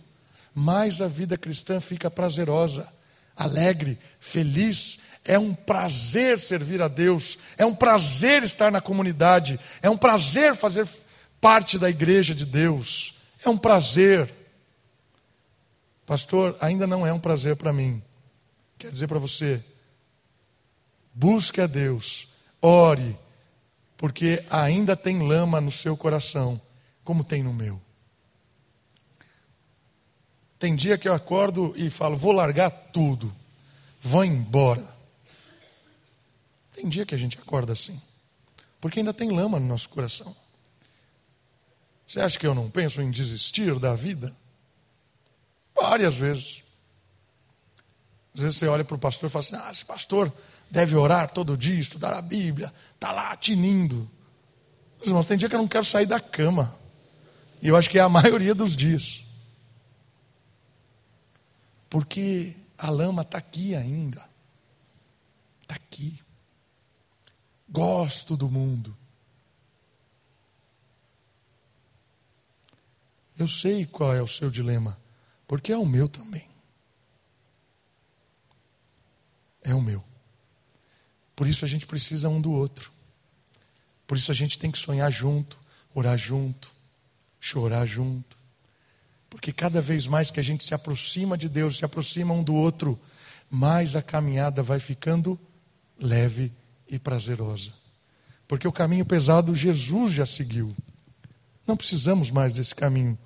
mais 0.53 1.01
a 1.01 1.07
vida 1.07 1.37
cristã 1.37 1.79
fica 1.79 2.11
prazerosa, 2.11 2.87
alegre, 3.35 3.97
feliz. 4.19 4.99
É 5.23 5.37
um 5.39 5.53
prazer 5.53 6.39
servir 6.39 6.81
a 6.81 6.87
Deus, 6.87 7.37
é 7.57 7.65
um 7.65 7.73
prazer 7.73 8.43
estar 8.43 8.71
na 8.71 8.79
comunidade, 8.79 9.59
é 9.81 9.89
um 9.89 9.97
prazer 9.97 10.55
fazer 10.55 10.87
parte 11.41 11.79
da 11.79 11.89
igreja 11.89 12.33
de 12.33 12.45
Deus, 12.45 13.15
é 13.43 13.49
um 13.49 13.57
prazer. 13.57 14.33
Pastor, 16.05 16.55
ainda 16.61 16.85
não 16.85 17.05
é 17.05 17.11
um 17.11 17.19
prazer 17.19 17.55
para 17.55 17.73
mim. 17.73 18.01
Quer 18.77 18.91
dizer 18.91 19.07
para 19.07 19.19
você, 19.19 19.63
busque 21.13 21.61
a 21.61 21.67
Deus, 21.67 22.27
ore, 22.61 23.17
porque 23.97 24.43
ainda 24.49 24.95
tem 24.95 25.25
lama 25.27 25.59
no 25.59 25.71
seu 25.71 25.97
coração, 25.97 26.61
como 27.03 27.23
tem 27.23 27.41
no 27.41 27.53
meu. 27.53 27.81
Tem 30.59 30.75
dia 30.75 30.97
que 30.97 31.07
eu 31.07 31.13
acordo 31.13 31.73
e 31.75 31.89
falo, 31.89 32.15
vou 32.15 32.31
largar 32.31 32.69
tudo, 32.69 33.33
vou 33.99 34.23
embora. 34.23 34.87
Tem 36.73 36.87
dia 36.87 37.05
que 37.05 37.15
a 37.15 37.17
gente 37.17 37.37
acorda 37.37 37.73
assim, 37.73 37.99
porque 38.79 38.99
ainda 38.99 39.13
tem 39.13 39.31
lama 39.31 39.59
no 39.59 39.65
nosso 39.65 39.89
coração. 39.89 40.35
Você 42.05 42.21
acha 42.21 42.37
que 42.37 42.45
eu 42.45 42.53
não 42.53 42.69
penso 42.69 43.01
em 43.01 43.09
desistir 43.09 43.79
da 43.79 43.95
vida? 43.95 44.35
Várias 45.75 46.17
vezes. 46.17 46.63
Às 48.33 48.41
vezes 48.41 48.57
você 48.57 48.67
olha 48.67 48.83
para 48.83 48.95
o 48.95 48.99
pastor 48.99 49.29
e 49.29 49.31
fala 49.31 49.43
assim: 49.43 49.55
ah, 49.55 49.71
esse 49.71 49.85
pastor 49.85 50.31
deve 50.69 50.95
orar 50.95 51.31
todo 51.31 51.57
dia, 51.57 51.79
estudar 51.79 52.13
a 52.13 52.21
Bíblia, 52.21 52.73
está 52.93 53.11
lá 53.11 53.35
tinindo. 53.35 54.09
Meus 54.97 55.07
irmãos, 55.07 55.27
tem 55.27 55.37
dia 55.37 55.47
que 55.47 55.55
eu 55.55 55.59
não 55.59 55.67
quero 55.67 55.85
sair 55.85 56.05
da 56.05 56.19
cama. 56.19 56.77
E 57.61 57.67
eu 57.67 57.75
acho 57.75 57.89
que 57.89 57.99
é 57.99 58.01
a 58.01 58.09
maioria 58.09 58.53
dos 58.55 58.75
dias. 58.75 59.23
Porque 61.89 62.55
a 62.77 62.89
lama 62.89 63.21
está 63.21 63.37
aqui 63.37 63.75
ainda. 63.75 64.27
Está 65.61 65.75
aqui. 65.75 66.19
Gosto 67.69 68.35
do 68.35 68.49
mundo. 68.49 68.95
Eu 73.37 73.47
sei 73.47 73.85
qual 73.85 74.13
é 74.13 74.21
o 74.21 74.27
seu 74.27 74.49
dilema, 74.49 74.97
porque 75.47 75.71
é 75.71 75.77
o 75.77 75.85
meu 75.85 76.07
também. 76.07 76.55
é 79.65 79.73
o 79.73 79.81
meu. 79.81 80.01
Por 81.35 81.47
isso 81.47 81.65
a 81.65 81.67
gente 81.67 81.85
precisa 81.85 82.29
um 82.29 82.39
do 82.39 82.51
outro. 82.51 82.91
Por 84.07 84.15
isso 84.15 84.31
a 84.31 84.35
gente 84.35 84.57
tem 84.57 84.71
que 84.71 84.77
sonhar 84.77 85.11
junto, 85.11 85.59
orar 85.93 86.17
junto, 86.17 86.71
chorar 87.39 87.85
junto. 87.85 88.37
Porque 89.29 89.51
cada 89.51 89.81
vez 89.81 90.07
mais 90.07 90.29
que 90.31 90.39
a 90.39 90.43
gente 90.43 90.63
se 90.63 90.73
aproxima 90.73 91.37
de 91.37 91.49
Deus, 91.49 91.77
se 91.77 91.83
aproxima 91.83 92.33
um 92.33 92.43
do 92.43 92.53
outro, 92.53 92.97
mais 93.49 93.95
a 93.95 94.01
caminhada 94.01 94.61
vai 94.61 94.79
ficando 94.79 95.37
leve 95.99 96.53
e 96.87 96.99
prazerosa. 96.99 97.73
Porque 98.47 98.67
o 98.67 98.71
caminho 98.71 99.05
pesado 99.05 99.55
Jesus 99.55 100.13
já 100.13 100.25
seguiu. 100.25 100.73
Não 101.65 101.75
precisamos 101.75 102.29
mais 102.29 102.53
desse 102.53 102.75
caminho 102.75 103.17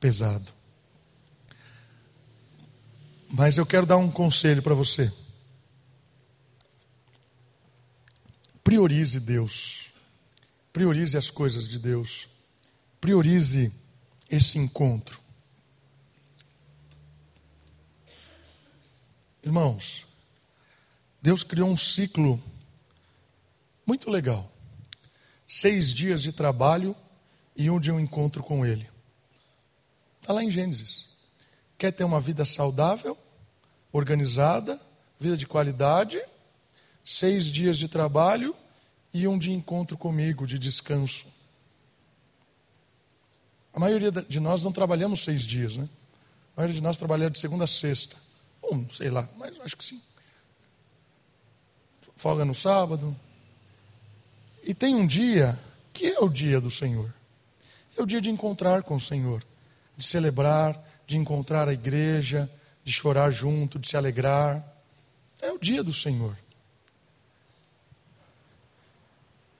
pesado. 0.00 0.52
Mas 3.32 3.58
eu 3.58 3.64
quero 3.64 3.86
dar 3.86 3.96
um 3.96 4.10
conselho 4.10 4.60
para 4.60 4.74
você. 4.74 5.12
Priorize 8.64 9.20
Deus. 9.20 9.92
Priorize 10.72 11.16
as 11.16 11.30
coisas 11.30 11.68
de 11.68 11.78
Deus. 11.78 12.28
Priorize 13.00 13.72
esse 14.28 14.58
encontro. 14.58 15.20
Irmãos, 19.42 20.06
Deus 21.22 21.44
criou 21.44 21.68
um 21.68 21.76
ciclo 21.76 22.42
muito 23.86 24.10
legal. 24.10 24.50
Seis 25.46 25.94
dias 25.94 26.20
de 26.22 26.32
trabalho 26.32 26.96
e 27.56 27.70
um 27.70 27.80
de 27.80 27.90
um 27.90 27.98
encontro 27.98 28.42
com 28.42 28.66
Ele. 28.66 28.88
Está 30.20 30.32
lá 30.32 30.42
em 30.42 30.50
Gênesis. 30.50 31.09
Quer 31.80 31.92
ter 31.92 32.04
uma 32.04 32.20
vida 32.20 32.44
saudável, 32.44 33.16
organizada, 33.90 34.80
vida 35.18 35.36
de 35.36 35.46
qualidade? 35.46 36.22
seis 37.02 37.46
dias 37.46 37.78
de 37.78 37.88
trabalho 37.88 38.54
e 39.14 39.26
um 39.26 39.38
de 39.38 39.50
encontro 39.50 39.96
comigo, 39.96 40.46
de 40.46 40.58
descanso. 40.58 41.26
A 43.72 43.80
maioria 43.80 44.12
de 44.12 44.38
nós 44.38 44.62
não 44.62 44.72
trabalhamos 44.72 45.24
seis 45.24 45.42
dias, 45.42 45.76
né? 45.76 45.88
A 46.54 46.60
maioria 46.60 46.74
de 46.74 46.82
nós 46.82 46.98
trabalha 46.98 47.30
de 47.30 47.38
segunda 47.38 47.64
a 47.64 47.66
sexta. 47.66 48.14
Um, 48.62 48.88
sei 48.90 49.08
lá, 49.08 49.26
mas 49.38 49.58
acho 49.60 49.76
que 49.76 49.84
sim. 49.84 50.02
Folga 52.14 52.44
no 52.44 52.54
sábado. 52.54 53.16
E 54.62 54.74
tem 54.74 54.94
um 54.94 55.06
dia 55.06 55.58
que 55.94 56.08
é 56.08 56.20
o 56.20 56.28
dia 56.28 56.60
do 56.60 56.70
Senhor. 56.70 57.14
É 57.96 58.02
o 58.02 58.06
dia 58.06 58.20
de 58.20 58.28
encontrar 58.28 58.82
com 58.82 58.96
o 58.96 59.00
Senhor, 59.00 59.42
de 59.96 60.04
celebrar, 60.04 60.89
de 61.10 61.16
encontrar 61.16 61.68
a 61.68 61.72
igreja, 61.72 62.48
de 62.84 62.92
chorar 62.92 63.32
junto, 63.32 63.80
de 63.80 63.88
se 63.88 63.96
alegrar. 63.96 64.64
É 65.42 65.50
o 65.50 65.58
dia 65.58 65.82
do 65.82 65.92
Senhor. 65.92 66.38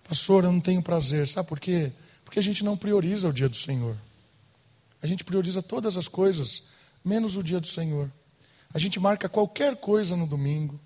Pastor, 0.09 0.44
eu 0.44 0.53
não 0.53 0.61
tenho 0.61 0.80
prazer. 0.80 1.26
Sabe 1.26 1.48
por 1.48 1.59
quê? 1.59 1.92
Porque 2.24 2.38
a 2.38 2.42
gente 2.42 2.64
não 2.64 2.76
prioriza 2.76 3.28
o 3.28 3.32
dia 3.32 3.48
do 3.48 3.57
Senhor. 3.57 3.96
A 5.03 5.09
gente 5.09 5.24
prioriza 5.24 5.61
todas 5.61 5.96
as 5.96 6.07
coisas, 6.07 6.62
menos 7.05 7.36
o 7.36 7.42
dia 7.42 7.59
do 7.59 7.66
Senhor. 7.66 8.09
A 8.72 8.78
gente 8.78 9.01
marca 9.01 9.28
qualquer 9.28 9.74
coisa 9.74 10.14
no 10.14 10.28
domingo. 10.28 10.78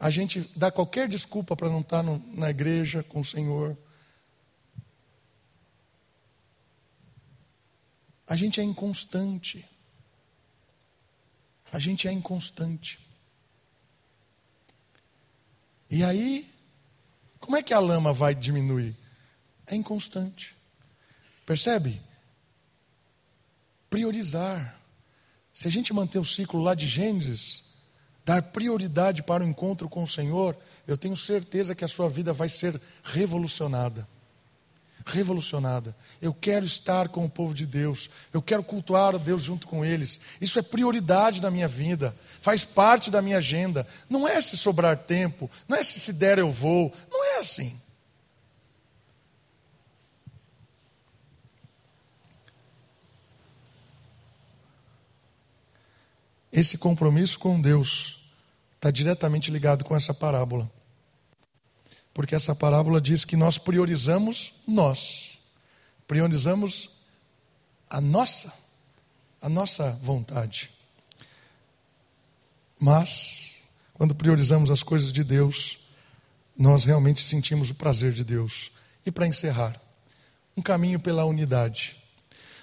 A 0.00 0.10
gente 0.10 0.50
dá 0.56 0.72
qualquer 0.72 1.08
desculpa 1.08 1.54
para 1.54 1.68
não 1.68 1.82
estar 1.82 2.02
no, 2.02 2.20
na 2.32 2.50
igreja 2.50 3.04
com 3.04 3.20
o 3.20 3.24
Senhor. 3.24 3.76
A 8.26 8.34
gente 8.34 8.60
é 8.60 8.64
inconstante. 8.64 9.64
A 11.74 11.80
gente 11.80 12.06
é 12.06 12.12
inconstante. 12.12 13.00
E 15.90 16.04
aí 16.04 16.48
como 17.40 17.56
é 17.56 17.62
que 17.64 17.74
a 17.74 17.80
lama 17.80 18.12
vai 18.12 18.32
diminuir? 18.32 18.96
É 19.66 19.74
inconstante. 19.74 20.54
Percebe? 21.44 22.00
Priorizar. 23.90 24.80
Se 25.52 25.66
a 25.66 25.70
gente 25.70 25.92
manter 25.92 26.20
o 26.20 26.24
ciclo 26.24 26.62
lá 26.62 26.76
de 26.76 26.86
Gênesis, 26.86 27.64
dar 28.24 28.40
prioridade 28.40 29.24
para 29.24 29.42
o 29.44 29.46
encontro 29.46 29.88
com 29.88 30.04
o 30.04 30.08
Senhor, 30.08 30.56
eu 30.86 30.96
tenho 30.96 31.16
certeza 31.16 31.74
que 31.74 31.84
a 31.84 31.88
sua 31.88 32.08
vida 32.08 32.32
vai 32.32 32.48
ser 32.48 32.80
revolucionada 33.02 34.08
revolucionada. 35.04 35.94
Eu 36.20 36.32
quero 36.32 36.64
estar 36.64 37.08
com 37.08 37.24
o 37.24 37.30
povo 37.30 37.52
de 37.52 37.66
Deus. 37.66 38.08
Eu 38.32 38.40
quero 38.40 38.62
cultuar 38.64 39.14
a 39.14 39.18
Deus 39.18 39.42
junto 39.42 39.66
com 39.66 39.84
eles. 39.84 40.18
Isso 40.40 40.58
é 40.58 40.62
prioridade 40.62 41.42
na 41.42 41.50
minha 41.50 41.68
vida. 41.68 42.14
Faz 42.40 42.64
parte 42.64 43.10
da 43.10 43.20
minha 43.20 43.38
agenda. 43.38 43.86
Não 44.08 44.26
é 44.26 44.40
se 44.40 44.56
sobrar 44.56 44.96
tempo. 44.96 45.50
Não 45.68 45.76
é 45.76 45.82
se 45.82 46.00
se 46.00 46.12
der 46.12 46.38
eu 46.38 46.50
vou. 46.50 46.92
Não 47.10 47.24
é 47.36 47.40
assim. 47.40 47.78
Esse 56.50 56.78
compromisso 56.78 57.38
com 57.38 57.60
Deus 57.60 58.20
está 58.76 58.88
diretamente 58.88 59.50
ligado 59.50 59.84
com 59.84 59.96
essa 59.96 60.14
parábola. 60.14 60.70
Porque 62.14 62.34
essa 62.34 62.54
parábola 62.54 63.00
diz 63.00 63.24
que 63.24 63.36
nós 63.36 63.58
priorizamos 63.58 64.54
nós. 64.66 65.36
Priorizamos 66.06 66.88
a 67.90 68.00
nossa, 68.00 68.52
a 69.42 69.48
nossa 69.48 69.98
vontade. 70.00 70.70
Mas, 72.78 73.50
quando 73.92 74.14
priorizamos 74.14 74.70
as 74.70 74.82
coisas 74.82 75.12
de 75.12 75.24
Deus, 75.24 75.80
nós 76.56 76.84
realmente 76.84 77.20
sentimos 77.20 77.70
o 77.70 77.74
prazer 77.74 78.12
de 78.12 78.22
Deus. 78.22 78.70
E 79.04 79.10
para 79.10 79.26
encerrar, 79.26 79.80
um 80.56 80.62
caminho 80.62 81.00
pela 81.00 81.24
unidade. 81.24 81.96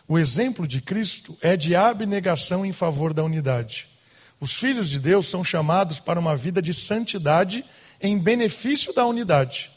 O 0.07 0.17
exemplo 0.17 0.65
de 0.67 0.81
Cristo 0.81 1.37
é 1.41 1.57
de 1.57 1.75
abnegação 1.75 2.65
em 2.65 2.71
favor 2.71 3.13
da 3.13 3.23
unidade. 3.23 3.89
Os 4.39 4.55
filhos 4.55 4.89
de 4.89 4.99
Deus 4.99 5.27
são 5.27 5.43
chamados 5.43 5.99
para 5.99 6.19
uma 6.19 6.35
vida 6.35 6.61
de 6.61 6.73
santidade 6.73 7.63
em 8.01 8.17
benefício 8.17 8.93
da 8.93 9.05
unidade. 9.05 9.71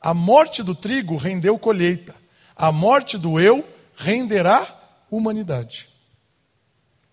A 0.00 0.12
morte 0.12 0.62
do 0.62 0.74
trigo 0.74 1.16
rendeu 1.16 1.58
colheita, 1.58 2.14
a 2.54 2.72
morte 2.72 3.16
do 3.16 3.38
eu 3.38 3.66
renderá 3.96 4.66
humanidade. 5.10 5.88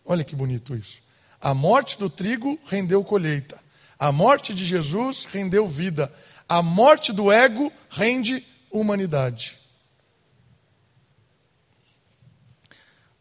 Olha 0.04 0.24
que 0.24 0.36
bonito 0.36 0.76
isso. 0.76 1.02
A 1.42 1.54
morte 1.54 1.98
do 1.98 2.10
trigo 2.10 2.60
rendeu 2.66 3.04
colheita, 3.04 3.60
A 3.98 4.12
morte 4.12 4.54
de 4.54 4.66
Jesus 4.66 5.26
rendeu 5.26 5.68
vida. 5.68 6.14
A 6.48 6.62
morte 6.62 7.14
do 7.14 7.32
ego 7.32 7.72
rende 7.90 8.46
humanidade. 8.70 9.60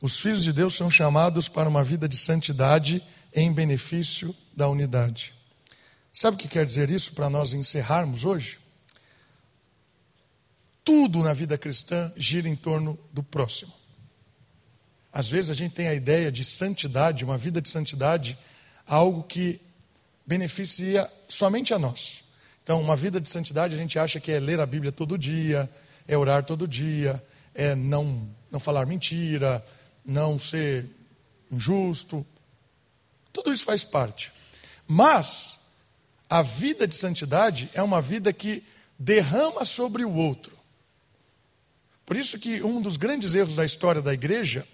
Os 0.03 0.21
filhos 0.21 0.45
de 0.45 0.53
Deus 0.53 0.75
são 0.75 0.91
chamados 0.91 1.49
para 1.49 1.69
uma 1.69 1.83
vida 1.83 2.09
de 2.09 2.17
santidade 2.17 3.03
em 3.33 3.53
benefício 3.53 4.35
da 4.55 4.69
unidade. 4.69 5.34
Sabe 6.15 6.37
o 6.37 6.39
que 6.39 6.47
quer 6.47 6.65
dizer 6.65 6.91
isso 6.91 7.13
para 7.13 7.29
nós 7.29 7.55
encerrarmos 7.55 8.25
hoje? 8.25 8.61
Tudo 10.85 11.25
na 11.25 11.35
vida 11.35 11.59
cristã 11.59 12.13
gira 12.17 12.49
em 12.49 12.55
torno 12.55 12.97
do 13.13 13.21
próximo. 13.21 13.73
Às 15.13 15.29
vezes 15.29 15.51
a 15.51 15.55
gente 15.55 15.75
tem 15.75 15.89
a 15.89 15.95
ideia 15.95 16.31
de 16.31 16.45
santidade, 16.45 17.25
uma 17.25 17.37
vida 17.37 17.61
de 17.61 17.69
santidade, 17.69 18.39
algo 18.87 19.25
que 19.25 19.61
beneficia 20.25 21.11
somente 21.29 21.75
a 21.75 21.81
nós. 21.81 22.23
Então, 22.63 22.81
uma 22.81 22.95
vida 22.95 23.21
de 23.21 23.29
santidade 23.29 23.75
a 23.75 23.79
gente 23.79 23.99
acha 23.99 24.21
que 24.21 24.31
é 24.31 24.39
ler 24.39 24.61
a 24.61 24.67
Bíblia 24.67 24.93
todo 24.93 25.19
dia, 25.19 25.69
é 26.07 26.17
orar 26.17 26.45
todo 26.45 26.69
dia, 26.69 27.23
é 27.53 27.75
não, 27.75 28.29
não 28.53 28.61
falar 28.61 28.87
mentira, 28.87 29.65
não 30.05 30.39
ser 30.39 30.87
injusto. 31.51 32.25
Tudo 33.33 33.53
isso 33.53 33.65
faz 33.65 33.85
parte. 33.85 34.33
Mas 34.87 35.59
a 36.35 36.43
vida 36.43 36.85
de 36.85 36.97
santidade 36.97 37.71
é 37.75 37.81
uma 37.81 38.03
vida 38.03 38.33
que 38.33 38.65
derrama 38.99 39.65
sobre 39.65 40.05
o 40.05 40.13
outro. 40.13 40.59
Por 42.05 42.17
isso 42.17 42.41
que 42.41 42.61
um 42.61 42.83
dos 42.83 42.97
grandes 42.97 43.37
erros 43.37 43.55
da 43.55 43.65
história 43.65 44.03
da 44.03 44.13
igreja 44.13 44.67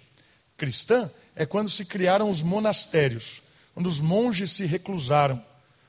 cristã 0.57 1.11
é 1.35 1.45
quando 1.45 1.69
se 1.69 1.85
criaram 1.85 2.31
os 2.31 2.41
monastérios, 2.41 3.43
quando 3.75 3.85
os 3.85 4.01
monges 4.01 4.53
se 4.53 4.65
reclusaram, 4.65 5.39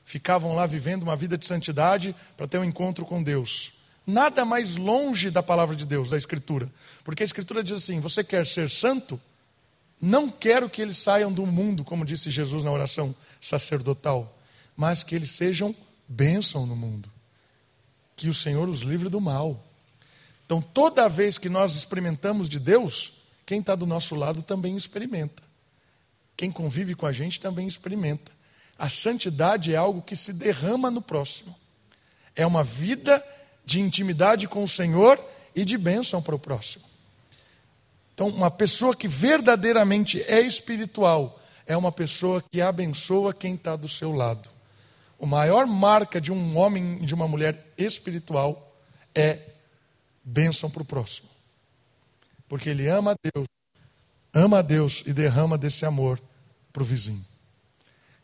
ficavam 0.05 0.53
lá 0.53 0.67
vivendo 0.67 1.01
uma 1.01 1.15
vida 1.15 1.39
de 1.39 1.45
santidade 1.47 2.15
para 2.37 2.47
ter 2.47 2.59
um 2.59 2.63
encontro 2.63 3.03
com 3.03 3.23
Deus. 3.23 3.73
Nada 4.05 4.45
mais 4.45 4.77
longe 4.77 5.31
da 5.31 5.41
palavra 5.41 5.75
de 5.75 5.87
Deus, 5.87 6.11
da 6.11 6.17
Escritura. 6.19 6.71
Porque 7.03 7.23
a 7.23 7.25
Escritura 7.25 7.63
diz 7.63 7.77
assim: 7.77 7.99
você 7.99 8.23
quer 8.23 8.45
ser 8.45 8.69
santo? 8.69 9.19
Não 9.99 10.29
quero 10.29 10.69
que 10.69 10.83
eles 10.83 10.99
saiam 10.99 11.33
do 11.33 11.47
mundo, 11.47 11.83
como 11.83 12.05
disse 12.05 12.29
Jesus 12.29 12.63
na 12.63 12.71
oração 12.71 13.15
sacerdotal, 13.41 14.37
mas 14.75 15.03
que 15.03 15.15
eles 15.15 15.31
sejam 15.31 15.75
bênção 16.07 16.65
no 16.65 16.75
mundo. 16.75 17.09
Que 18.15 18.29
o 18.29 18.33
Senhor 18.33 18.69
os 18.69 18.81
livre 18.81 19.09
do 19.09 19.19
mal. 19.21 19.63
Então, 20.45 20.61
toda 20.61 21.09
vez 21.09 21.37
que 21.37 21.49
nós 21.49 21.75
experimentamos 21.75 22.49
de 22.49 22.59
Deus, 22.59 23.13
quem 23.45 23.59
está 23.59 23.75
do 23.75 23.85
nosso 23.85 24.15
lado 24.15 24.41
também 24.41 24.75
experimenta. 24.75 25.41
Quem 26.35 26.51
convive 26.51 26.95
com 26.95 27.05
a 27.05 27.11
gente 27.11 27.39
também 27.39 27.67
experimenta. 27.67 28.31
A 28.77 28.89
santidade 28.89 29.73
é 29.73 29.77
algo 29.77 30.01
que 30.01 30.15
se 30.15 30.33
derrama 30.33 30.89
no 30.89 31.01
próximo. 31.01 31.55
É 32.35 32.45
uma 32.45 32.63
vida 32.63 33.23
de 33.65 33.79
intimidade 33.79 34.47
com 34.47 34.63
o 34.63 34.67
Senhor 34.67 35.23
e 35.55 35.63
de 35.63 35.77
bênção 35.77 36.21
para 36.21 36.35
o 36.35 36.39
próximo. 36.39 36.83
Então, 38.13 38.27
uma 38.27 38.51
pessoa 38.51 38.95
que 38.95 39.07
verdadeiramente 39.07 40.21
é 40.23 40.41
espiritual 40.41 41.39
é 41.65 41.75
uma 41.77 41.91
pessoa 41.91 42.43
que 42.51 42.61
abençoa 42.61 43.33
quem 43.33 43.55
está 43.55 43.75
do 43.75 43.87
seu 43.87 44.11
lado. 44.11 44.49
A 45.21 45.25
maior 45.25 45.65
marca 45.65 46.19
de 46.19 46.31
um 46.31 46.57
homem 46.57 46.99
e 47.01 47.05
de 47.05 47.13
uma 47.13 47.27
mulher 47.27 47.73
espiritual 47.77 48.75
é 49.15 49.39
bênção 50.23 50.69
para 50.69 50.81
o 50.81 50.85
próximo. 50.85 51.29
Porque 52.47 52.69
ele 52.69 52.87
ama 52.87 53.11
a 53.11 53.15
Deus, 53.33 53.47
ama 54.33 54.59
a 54.59 54.61
Deus 54.61 55.03
e 55.05 55.13
derrama 55.13 55.57
desse 55.57 55.85
amor 55.85 56.21
para 56.71 56.83
o 56.83 56.85
vizinho. 56.85 57.25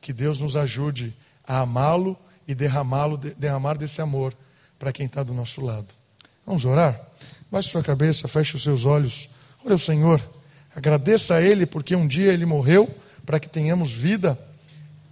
Que 0.01 0.13
Deus 0.13 0.39
nos 0.39 0.55
ajude 0.55 1.15
a 1.43 1.59
amá-lo 1.59 2.17
e 2.47 2.55
derramá-lo, 2.55 3.17
derramar 3.17 3.77
desse 3.77 4.01
amor 4.01 4.35
para 4.77 4.91
quem 4.91 5.05
está 5.05 5.23
do 5.23 5.33
nosso 5.33 5.61
lado. 5.61 5.87
Vamos 6.45 6.65
orar? 6.65 6.99
Baixe 7.51 7.69
sua 7.69 7.83
cabeça, 7.83 8.27
feche 8.27 8.55
os 8.55 8.63
seus 8.63 8.85
olhos. 8.85 9.29
Ore 9.63 9.73
ao 9.73 9.79
Senhor. 9.79 10.21
Agradeça 10.75 11.35
a 11.35 11.41
Ele 11.41 11.65
porque 11.65 11.95
um 11.95 12.07
dia 12.07 12.31
Ele 12.31 12.45
morreu 12.45 12.93
para 13.25 13.39
que 13.39 13.49
tenhamos 13.49 13.91
vida. 13.91 14.39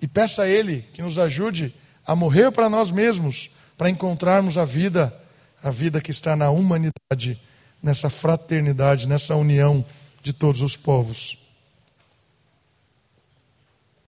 E 0.01 0.07
peça 0.07 0.43
a 0.43 0.47
Ele 0.47 0.85
que 0.93 1.01
nos 1.01 1.17
ajude 1.17 1.73
a 2.05 2.15
morrer 2.15 2.51
para 2.51 2.69
nós 2.69 2.91
mesmos, 2.91 3.49
para 3.77 3.89
encontrarmos 3.89 4.57
a 4.57 4.65
vida, 4.65 5.13
a 5.61 5.69
vida 5.69 5.99
que 5.99 6.11
está 6.11 6.35
na 6.35 6.49
humanidade, 6.49 7.41
nessa 7.81 8.09
fraternidade, 8.09 9.07
nessa 9.07 9.35
união 9.35 9.85
de 10.23 10.33
todos 10.33 10.61
os 10.61 10.75
povos. 10.77 11.37